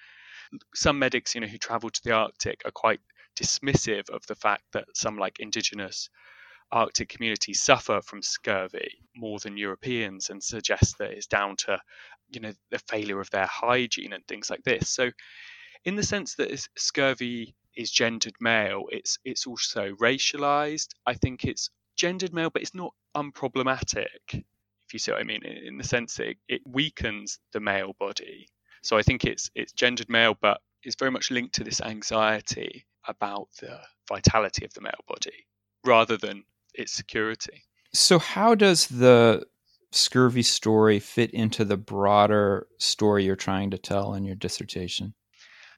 some 0.75 0.99
medics, 0.99 1.35
you 1.35 1.41
know, 1.41 1.47
who 1.47 1.59
travel 1.59 1.91
to 1.91 2.01
the 2.03 2.13
Arctic 2.13 2.63
are 2.65 2.71
quite 2.71 3.01
dismissive 3.41 4.09
of 4.11 4.27
the 4.27 4.35
fact 4.35 4.65
that 4.73 4.85
some 4.95 5.17
like 5.17 5.39
indigenous 5.41 6.09
Arctic 6.73 7.09
communities 7.09 7.63
suffer 7.63 8.01
from 8.01 8.23
scurvy 8.23 9.03
more 9.17 9.39
than 9.41 9.57
Europeans 9.57 10.31
and 10.31 10.43
suggest 10.43 10.99
that 10.99 11.11
it's 11.11 11.27
down 11.27 11.57
to, 11.57 11.81
you 12.31 12.41
know, 12.41 12.53
the 12.71 12.79
failure 12.79 13.21
of 13.21 13.31
their 13.31 13.47
hygiene 13.47 14.13
and 14.13 14.27
things 14.27 14.51
like 14.51 14.63
this. 14.63 14.89
So, 14.89 15.11
in 15.85 15.97
the 15.97 16.03
sense 16.03 16.35
that 16.37 16.69
scurvy 16.77 17.55
is 17.75 17.91
gendered 17.91 18.35
male, 18.41 18.85
it's 18.91 19.19
it's 19.25 19.47
also 19.47 19.95
racialized. 19.97 20.89
I 21.07 21.15
think 21.15 21.45
it's 21.45 21.71
gendered 21.97 22.33
male, 22.33 22.51
but 22.51 22.63
it's 22.63 22.75
not 22.75 22.95
unproblematic. 23.17 24.09
If 24.33 24.93
you 24.93 24.99
see 24.99 25.13
what 25.13 25.21
I 25.21 25.25
mean, 25.25 25.45
in 25.45 25.77
the 25.79 25.85
sense 25.85 26.17
that 26.17 26.29
it, 26.29 26.37
it 26.49 26.63
weakens 26.67 27.39
the 27.53 27.61
male 27.61 27.95
body 27.99 28.49
so 28.83 28.97
I 28.97 29.03
think 29.03 29.25
it's 29.25 29.51
it's 29.55 29.73
gendered 29.73 30.09
male, 30.09 30.37
but 30.41 30.61
it's 30.83 30.97
very 30.97 31.11
much 31.11 31.31
linked 31.31 31.55
to 31.57 31.65
this 31.65 31.81
anxiety 31.81 32.87
about 33.07 33.49
the 33.61 33.81
vitality 34.09 34.65
of 34.65 34.73
the 34.75 34.81
male 34.81 35.05
body 35.09 35.47
rather 35.85 36.17
than 36.17 36.45
its 36.75 36.93
security. 36.93 37.63
So 37.93 38.19
how 38.19 38.55
does 38.55 38.87
the 38.87 39.47
scurvy 39.93 40.43
story 40.43 41.01
fit 41.01 41.31
into 41.33 41.65
the 41.65 41.77
broader 41.77 42.69
story 42.79 43.25
you're 43.25 43.37
trying 43.37 43.71
to 43.71 43.79
tell 43.79 44.15
in 44.15 44.25
your 44.25 44.37
dissertation? 44.37 45.15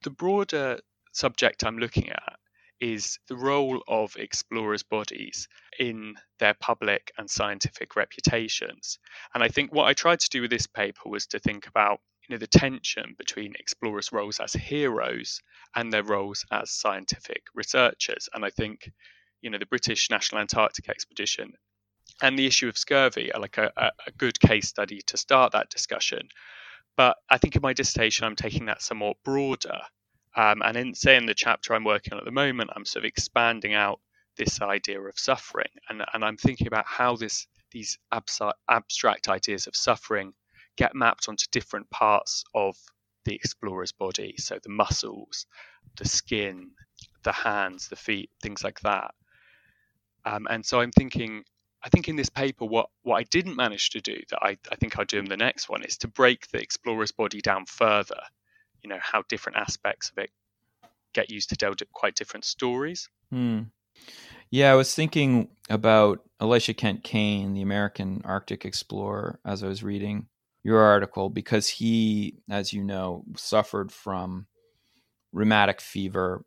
The 0.03 0.11
broader 0.11 0.79
subject 1.13 1.63
I'm 1.63 1.77
looking 1.77 2.09
at 2.09 2.37
is 2.79 3.17
the 3.29 3.37
role 3.37 3.81
of 3.87 4.15
explorers' 4.17 4.83
bodies 4.83 5.47
in 5.79 6.15
their 6.39 6.53
public 6.55 7.11
and 7.17 7.29
scientific 7.29 7.95
reputations. 7.95 8.99
And 9.33 9.41
I 9.41 9.47
think 9.47 9.73
what 9.73 9.87
I 9.87 9.93
tried 9.93 10.19
to 10.19 10.29
do 10.29 10.41
with 10.41 10.51
this 10.51 10.67
paper 10.67 11.09
was 11.09 11.25
to 11.27 11.39
think 11.39 11.65
about 11.65 12.01
know 12.33 12.39
the 12.39 12.47
tension 12.47 13.15
between 13.17 13.53
explorers' 13.59 14.11
roles 14.11 14.39
as 14.39 14.53
heroes 14.53 15.41
and 15.75 15.91
their 15.91 16.03
roles 16.03 16.45
as 16.51 16.71
scientific 16.71 17.43
researchers. 17.55 18.29
And 18.33 18.43
I 18.43 18.49
think 18.49 18.91
you 19.41 19.49
know 19.49 19.57
the 19.57 19.65
British 19.65 20.09
National 20.09 20.41
Antarctic 20.41 20.89
Expedition 20.89 21.53
and 22.21 22.37
the 22.37 22.45
issue 22.45 22.67
of 22.67 22.77
scurvy 22.77 23.31
are 23.33 23.41
like 23.41 23.57
a, 23.57 23.71
a 23.77 24.11
good 24.17 24.39
case 24.39 24.67
study 24.67 25.01
to 25.07 25.17
start 25.17 25.51
that 25.51 25.69
discussion. 25.69 26.27
But 26.95 27.17
I 27.29 27.37
think 27.37 27.55
in 27.55 27.61
my 27.61 27.73
dissertation, 27.73 28.25
I'm 28.25 28.35
taking 28.35 28.65
that 28.65 28.81
somewhat 28.81 29.17
broader. 29.23 29.79
Um, 30.35 30.61
and 30.63 30.77
in 30.77 30.93
say 30.95 31.15
in 31.15 31.25
the 31.25 31.33
chapter 31.33 31.73
I'm 31.73 31.83
working 31.83 32.13
on 32.13 32.19
at 32.19 32.25
the 32.25 32.31
moment, 32.31 32.71
I'm 32.75 32.85
sort 32.85 33.05
of 33.05 33.07
expanding 33.07 33.73
out 33.73 33.99
this 34.37 34.61
idea 34.61 34.99
of 34.99 35.17
suffering, 35.17 35.69
and, 35.89 36.03
and 36.13 36.25
I'm 36.25 36.37
thinking 36.37 36.67
about 36.67 36.85
how 36.87 37.15
this 37.15 37.47
these 37.71 37.97
abstract 38.69 39.29
ideas 39.29 39.67
of 39.67 39.75
suffering 39.75 40.33
get 40.77 40.95
mapped 40.95 41.29
onto 41.29 41.45
different 41.51 41.89
parts 41.89 42.43
of 42.53 42.75
the 43.25 43.35
explorer's 43.35 43.91
body. 43.91 44.35
So 44.37 44.59
the 44.61 44.69
muscles, 44.69 45.45
the 45.97 46.05
skin, 46.05 46.71
the 47.23 47.31
hands, 47.31 47.87
the 47.87 47.95
feet, 47.95 48.29
things 48.41 48.63
like 48.63 48.79
that. 48.81 49.13
Um, 50.25 50.47
and 50.49 50.65
so 50.65 50.79
I'm 50.79 50.91
thinking, 50.91 51.43
I 51.83 51.89
think 51.89 52.07
in 52.07 52.15
this 52.15 52.29
paper, 52.29 52.65
what, 52.65 52.89
what 53.03 53.17
I 53.17 53.23
didn't 53.23 53.55
manage 53.55 53.91
to 53.91 54.01
do 54.01 54.17
that 54.29 54.39
I, 54.41 54.57
I 54.71 54.75
think 54.75 54.97
I'll 54.97 55.05
do 55.05 55.19
in 55.19 55.25
the 55.25 55.37
next 55.37 55.69
one 55.69 55.83
is 55.83 55.97
to 55.99 56.07
break 56.07 56.49
the 56.49 56.61
explorer's 56.61 57.11
body 57.11 57.41
down 57.41 57.65
further. 57.65 58.21
You 58.81 58.89
know, 58.89 58.99
how 59.01 59.23
different 59.29 59.57
aspects 59.57 60.09
of 60.09 60.17
it 60.17 60.29
get 61.13 61.29
used 61.29 61.49
to 61.49 61.55
tell 61.55 61.73
quite 61.93 62.15
different 62.15 62.45
stories. 62.45 63.09
Hmm. 63.29 63.61
Yeah, 64.49 64.71
I 64.71 64.75
was 64.75 64.93
thinking 64.93 65.49
about 65.69 66.23
Elisha 66.39 66.73
Kent 66.73 67.03
Kane, 67.03 67.53
the 67.53 67.61
American 67.61 68.21
Arctic 68.25 68.65
explorer, 68.65 69.39
as 69.45 69.63
I 69.63 69.67
was 69.67 69.83
reading 69.83 70.27
your 70.63 70.79
article 70.79 71.29
because 71.29 71.67
he, 71.67 72.35
as 72.49 72.73
you 72.73 72.83
know, 72.83 73.23
suffered 73.35 73.91
from 73.91 74.47
rheumatic 75.31 75.81
fever. 75.81 76.45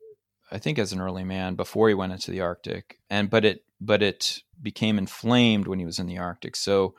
I 0.51 0.59
think 0.59 0.79
as 0.79 0.93
an 0.93 1.01
early 1.01 1.25
man 1.25 1.55
before 1.55 1.89
he 1.89 1.95
went 1.95 2.13
into 2.13 2.31
the 2.31 2.41
Arctic, 2.41 2.99
and 3.11 3.29
but 3.29 3.45
it 3.45 3.65
but 3.81 4.03
it 4.03 4.41
became 4.61 4.97
inflamed 4.97 5.67
when 5.67 5.79
he 5.79 5.85
was 5.85 5.99
in 5.99 6.07
the 6.07 6.19
Arctic. 6.19 6.57
So 6.57 6.95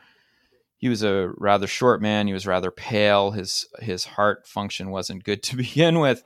he 0.77 0.89
was 0.89 1.01
a 1.01 1.31
rather 1.37 1.65
short 1.65 2.01
man. 2.01 2.27
He 2.27 2.33
was 2.33 2.45
rather 2.45 2.69
pale. 2.69 3.31
His 3.31 3.65
his 3.79 4.05
heart 4.05 4.47
function 4.47 4.91
wasn't 4.91 5.23
good 5.23 5.41
to 5.43 5.55
begin 5.55 5.99
with, 5.99 6.23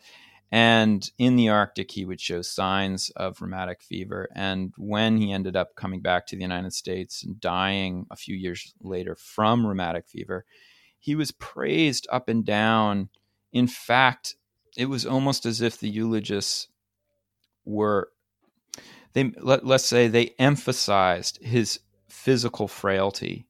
and 0.51 1.09
in 1.17 1.37
the 1.37 1.49
Arctic 1.49 1.91
he 1.91 2.03
would 2.03 2.19
show 2.19 2.41
signs 2.41 3.11
of 3.11 3.41
rheumatic 3.41 3.81
fever. 3.81 4.27
And 4.35 4.73
when 4.77 5.17
he 5.17 5.31
ended 5.31 5.55
up 5.55 5.75
coming 5.75 6.01
back 6.01 6.27
to 6.27 6.35
the 6.35 6.41
United 6.41 6.73
States 6.73 7.23
and 7.23 7.39
dying 7.39 8.07
a 8.11 8.17
few 8.17 8.35
years 8.35 8.73
later 8.81 9.15
from 9.15 9.65
rheumatic 9.65 10.09
fever, 10.09 10.43
he 11.01 11.15
was 11.15 11.31
praised 11.31 12.07
up 12.11 12.29
and 12.29 12.45
down. 12.45 13.09
In 13.51 13.67
fact, 13.67 14.35
it 14.77 14.85
was 14.85 15.05
almost 15.05 15.45
as 15.47 15.59
if 15.59 15.79
the 15.79 15.89
eulogists 15.89 16.67
were 17.65 18.09
they 19.13 19.33
let, 19.41 19.65
us 19.65 19.83
say 19.83 20.07
they 20.07 20.35
emphasized 20.39 21.39
his 21.41 21.79
physical 22.07 22.67
frailty 22.67 23.47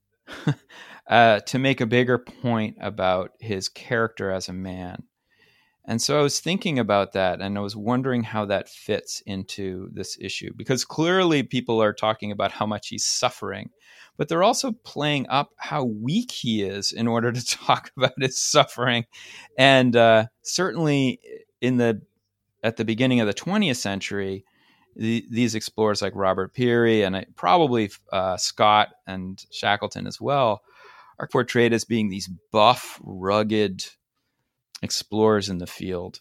uh, 1.08 1.42
to 1.42 1.60
make 1.60 1.82
a 1.82 1.86
bigger 1.86 2.18
point 2.18 2.78
about 2.82 3.34
his 3.40 3.70
character 3.70 4.32
as 4.32 4.50
a 4.50 4.54
man. 4.54 5.04
And 5.86 6.02
so 6.02 6.20
I 6.20 6.22
was 6.22 6.40
thinking 6.40 6.78
about 6.78 7.14
that 7.14 7.42
and 7.42 7.58
I 7.58 7.62
was 7.62 7.76
wondering 7.76 8.24
how 8.24 8.46
that 8.46 8.70
fits 8.70 9.22
into 9.26 9.90
this 9.92 10.18
issue 10.22 10.54
because 10.56 10.86
clearly 10.86 11.44
people 11.44 11.82
are 11.82 11.94
talking 11.94 12.32
about 12.32 12.52
how 12.52 12.66
much 12.66 12.90
he's 12.90 13.06
suffering 13.06 13.72
but 14.18 14.28
they're 14.28 14.44
also 14.44 14.72
playing 14.72 15.28
up 15.30 15.52
how 15.58 15.84
weak 15.84 16.32
he 16.32 16.62
is 16.62 16.92
in 16.92 17.08
order 17.08 17.32
to 17.32 17.46
talk 17.66 17.92
about 17.98 18.14
his 18.20 18.38
suffering. 18.38 19.06
And 19.58 19.96
uh, 19.96 20.28
certainly 20.44 21.20
in 21.60 21.78
the 21.78 22.02
at 22.64 22.78
the 22.78 22.86
beginning 22.86 23.20
of 23.20 23.26
the 23.26 23.34
20th 23.34 23.78
century, 23.78 24.46
the, 24.96 25.26
these 25.32 25.56
explorers 25.56 26.04
like 26.04 26.14
Robert 26.16 26.54
Peary 26.54 27.02
and 27.02 27.26
probably 27.36 27.90
uh, 28.12 28.38
Scott 28.38 28.90
and 29.08 29.44
Shackleton 29.50 30.06
as 30.06 30.22
well 30.22 30.62
are 31.18 31.28
portrayed 31.28 31.74
as 31.74 31.86
being 31.86 32.10
these 32.10 32.30
buff, 32.52 33.00
rugged 33.04 33.84
explorers 34.82 35.50
in 35.50 35.58
the 35.58 35.68
field. 35.68 36.20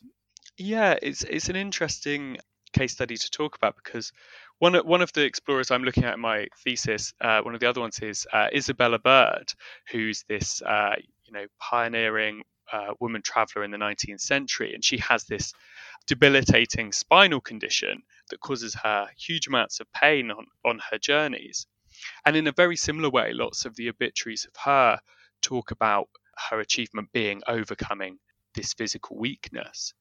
Yeah, 0.59 0.97
it's 1.01 1.23
it's 1.23 1.49
an 1.49 1.57
interesting 1.57 2.39
case 2.73 2.93
study 2.93 3.17
to 3.17 3.31
talk 3.31 3.57
about 3.57 3.75
because 3.83 4.13
one 4.59 4.75
of, 4.75 4.87
one 4.87 5.03
of 5.03 5.13
the 5.13 5.25
explorers 5.25 5.71
I'm 5.71 5.83
looking 5.83 6.05
at 6.05 6.15
in 6.15 6.21
my 6.21 6.47
thesis, 6.63 7.13
uh, 7.21 7.41
one 7.41 7.55
of 7.55 7.61
the 7.61 7.69
other 7.69 7.81
ones 7.81 7.99
is 8.01 8.27
uh, 8.33 8.49
Isabella 8.55 8.99
Bird, 8.99 9.53
who's 9.91 10.25
this 10.29 10.63
uh, 10.63 10.97
you 11.25 11.33
know 11.33 11.47
pioneering 11.59 12.43
uh, 12.73 12.95
woman 13.01 13.23
traveler 13.23 13.65
in 13.65 13.71
the 13.71 13.79
19th 13.79 14.21
century, 14.21 14.75
and 14.75 14.85
she 14.85 14.99
has 14.99 15.25
this 15.25 15.53
debilitating 16.07 16.93
spinal 16.93 17.41
condition 17.41 18.03
that 18.31 18.41
causes 18.41 18.75
her 18.75 19.09
huge 19.19 19.47
amounts 19.47 19.81
of 19.81 19.93
pain 19.93 20.31
on, 20.31 20.47
on 20.65 20.81
her 20.91 20.99
journeys. 20.99 21.67
And 22.25 22.37
in 22.37 22.47
a 22.47 22.53
very 22.53 22.77
similar 22.77 23.11
way, 23.11 23.33
lots 23.33 23.65
of 23.65 23.77
the 23.77 23.89
obituaries 23.89 24.47
of 24.47 24.53
her 24.65 24.99
talk 25.43 25.71
about 25.71 26.09
her 26.49 26.61
achievement 26.61 27.09
being 27.13 27.43
overcoming 27.47 28.19
this 28.55 28.73
physical 28.75 29.17
weakness. 29.19 29.95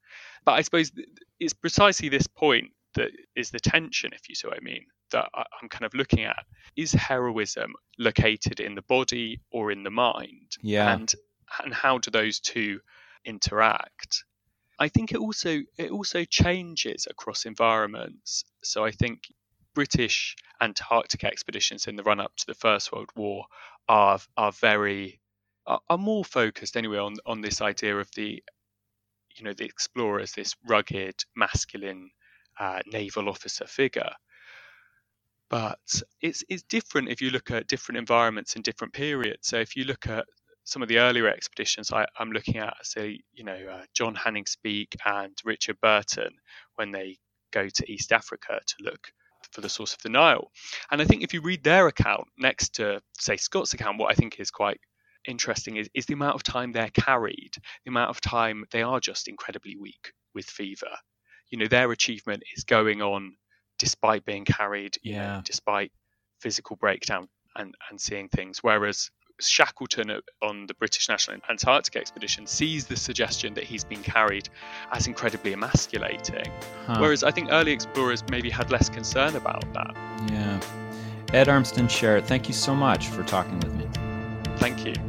But 0.46 0.54
I 0.54 0.62
suppose 0.62 0.92
it's 1.40 1.54
precisely 1.54 2.10
this 2.10 2.28
point 2.28 2.72
that 2.96 3.12
is 3.36 3.52
the 3.52 3.60
tension, 3.60 4.12
if 4.14 4.28
you 4.28 4.36
see 4.36 4.48
what 4.48 4.58
I 4.58 4.62
mean, 4.62 4.86
that 5.12 5.30
I'm 5.34 5.70
kind 5.70 5.86
of 5.86 5.94
looking 5.94 6.24
at. 6.24 6.46
Is 6.76 6.92
heroism 6.92 7.74
located 7.98 8.60
in 8.60 8.76
the 8.76 8.82
body 8.84 9.42
or 9.52 9.72
in 9.72 9.84
the 9.84 9.92
mind? 9.92 10.58
Yeah. 10.62 10.94
And 10.94 11.14
and 11.64 11.74
how 11.74 11.98
do 11.98 12.12
those 12.12 12.40
two 12.40 12.80
interact? 13.26 14.24
I 14.78 14.88
think 14.88 15.12
it 15.12 15.18
also 15.18 15.62
it 15.78 15.92
also 15.92 16.24
changes 16.24 17.08
across 17.10 17.46
environments. 17.46 18.46
So 18.64 18.86
I 18.86 18.92
think 18.92 19.24
British 19.74 20.36
Antarctic 20.62 21.24
expeditions 21.24 21.88
in 21.88 21.96
the 21.96 22.04
run 22.04 22.20
up 22.20 22.36
to 22.38 22.46
the 22.48 22.54
First 22.54 22.92
World 22.92 23.10
War 23.16 23.46
are 23.88 24.20
are 24.38 24.52
very 24.52 25.20
are, 25.90 25.98
more 25.98 26.26
focused 26.26 26.78
anyway 26.78 26.98
on 26.98 27.16
on 27.26 27.42
this 27.42 27.62
idea 27.62 27.98
of 27.98 28.10
the 28.16 28.44
you 29.36 29.44
know 29.44 29.54
the 29.54 29.66
explorer 29.66 30.20
as 30.20 30.32
this 30.34 30.56
rugged 30.68 31.16
masculine 31.36 32.10
uh, 32.60 32.80
naval 32.88 33.30
officer 33.30 33.66
figure. 33.68 34.12
But 35.50 35.80
it's 36.22 36.44
it's 36.50 36.64
different 36.64 37.10
if 37.10 37.22
you 37.22 37.30
look 37.30 37.52
at 37.52 37.68
different 37.68 37.98
environments 37.98 38.56
and 38.56 38.64
different 38.64 38.94
periods. 38.94 39.48
So 39.48 39.58
if 39.58 39.76
you 39.76 39.86
look 39.86 40.08
at 40.08 40.26
some 40.64 40.82
of 40.84 40.88
the 40.88 41.00
earlier 41.00 41.28
expeditions 41.28 41.92
I, 41.92 42.06
am 42.20 42.32
looking 42.32 42.58
at, 42.58 42.76
say, 42.84 43.20
you 43.34 43.44
know, 43.44 43.58
uh, 43.72 43.84
John 43.96 44.14
Hanning 44.14 44.46
Speke 44.46 44.96
and 45.06 45.36
Richard 45.44 45.78
Burton 45.82 46.30
when 46.76 46.92
they 46.92 47.18
go 47.52 47.68
to 47.68 47.92
East 47.92 48.12
Africa 48.12 48.60
to 48.66 48.76
look 48.84 49.12
for 49.52 49.62
the 49.62 49.70
source 49.70 49.94
of 49.94 50.02
the 50.04 50.10
Nile. 50.10 50.52
And 50.92 51.02
I 51.02 51.06
think 51.06 51.24
if 51.24 51.34
you 51.34 51.42
read 51.42 51.64
their 51.64 51.88
account 51.88 52.28
next 52.38 52.76
to, 52.76 53.02
say, 53.18 53.38
Scott's 53.38 53.74
account, 53.74 53.98
what 53.98 54.12
I 54.12 54.16
think 54.16 54.40
is 54.40 54.52
quite 54.52 54.80
interesting 55.28 55.78
is, 55.78 55.90
is 55.94 56.06
the 56.06 56.14
amount 56.14 56.36
of 56.36 56.44
time 56.44 56.72
they're 56.72 56.90
carried, 56.90 57.52
the 57.86 57.90
amount 57.90 58.10
of 58.10 58.22
time 58.22 58.66
they 58.72 58.82
are 58.82 59.00
just 59.00 59.28
incredibly 59.28 59.76
weak 59.76 60.14
with 60.34 60.46
fever. 60.46 60.92
You 61.50 61.58
know, 61.58 61.68
their 61.68 61.92
achievement 61.92 62.44
is 62.56 62.64
going 62.64 63.02
on 63.02 63.36
despite 63.78 64.26
being 64.26 64.46
carried, 64.46 64.98
yeah. 65.04 65.38
Know, 65.38 65.42
despite 65.44 65.92
physical 66.40 66.76
breakdown 66.76 67.28
and, 67.56 67.74
and 67.90 68.00
seeing 68.00 68.30
things. 68.30 68.60
Whereas 68.62 69.10
Shackleton 69.42 70.22
on 70.42 70.68
the 70.68 70.74
British 70.74 71.10
National 71.10 71.38
Antarctic 71.50 71.96
Expedition 71.96 72.46
sees 72.46 72.86
the 72.86 72.96
suggestion 72.96 73.54
that 73.54 73.64
he's 73.64 73.84
been 73.84 74.04
carried 74.04 74.50
as 74.92 75.08
incredibly 75.08 75.54
emasculating. 75.54 76.52
Huh. 76.86 76.98
Whereas 77.00 77.24
I 77.24 77.32
think 77.32 77.50
early 77.52 77.72
explorers 77.72 78.24
maybe 78.30 78.50
had 78.50 78.70
less 78.72 78.90
concern 78.90 79.36
about 79.36 79.74
that. 79.74 79.96
Yeah. 80.32 80.60
Ed 81.34 81.48
Armston 81.48 81.86
Sheret, 81.86 82.26
thank 82.26 82.48
you 82.48 82.54
so 82.54 82.76
much 82.76 83.08
for 83.08 83.24
talking 83.24 83.60
with 83.60 83.74
me. 83.76 83.88
Thank 84.58 84.86
you. 84.86 85.09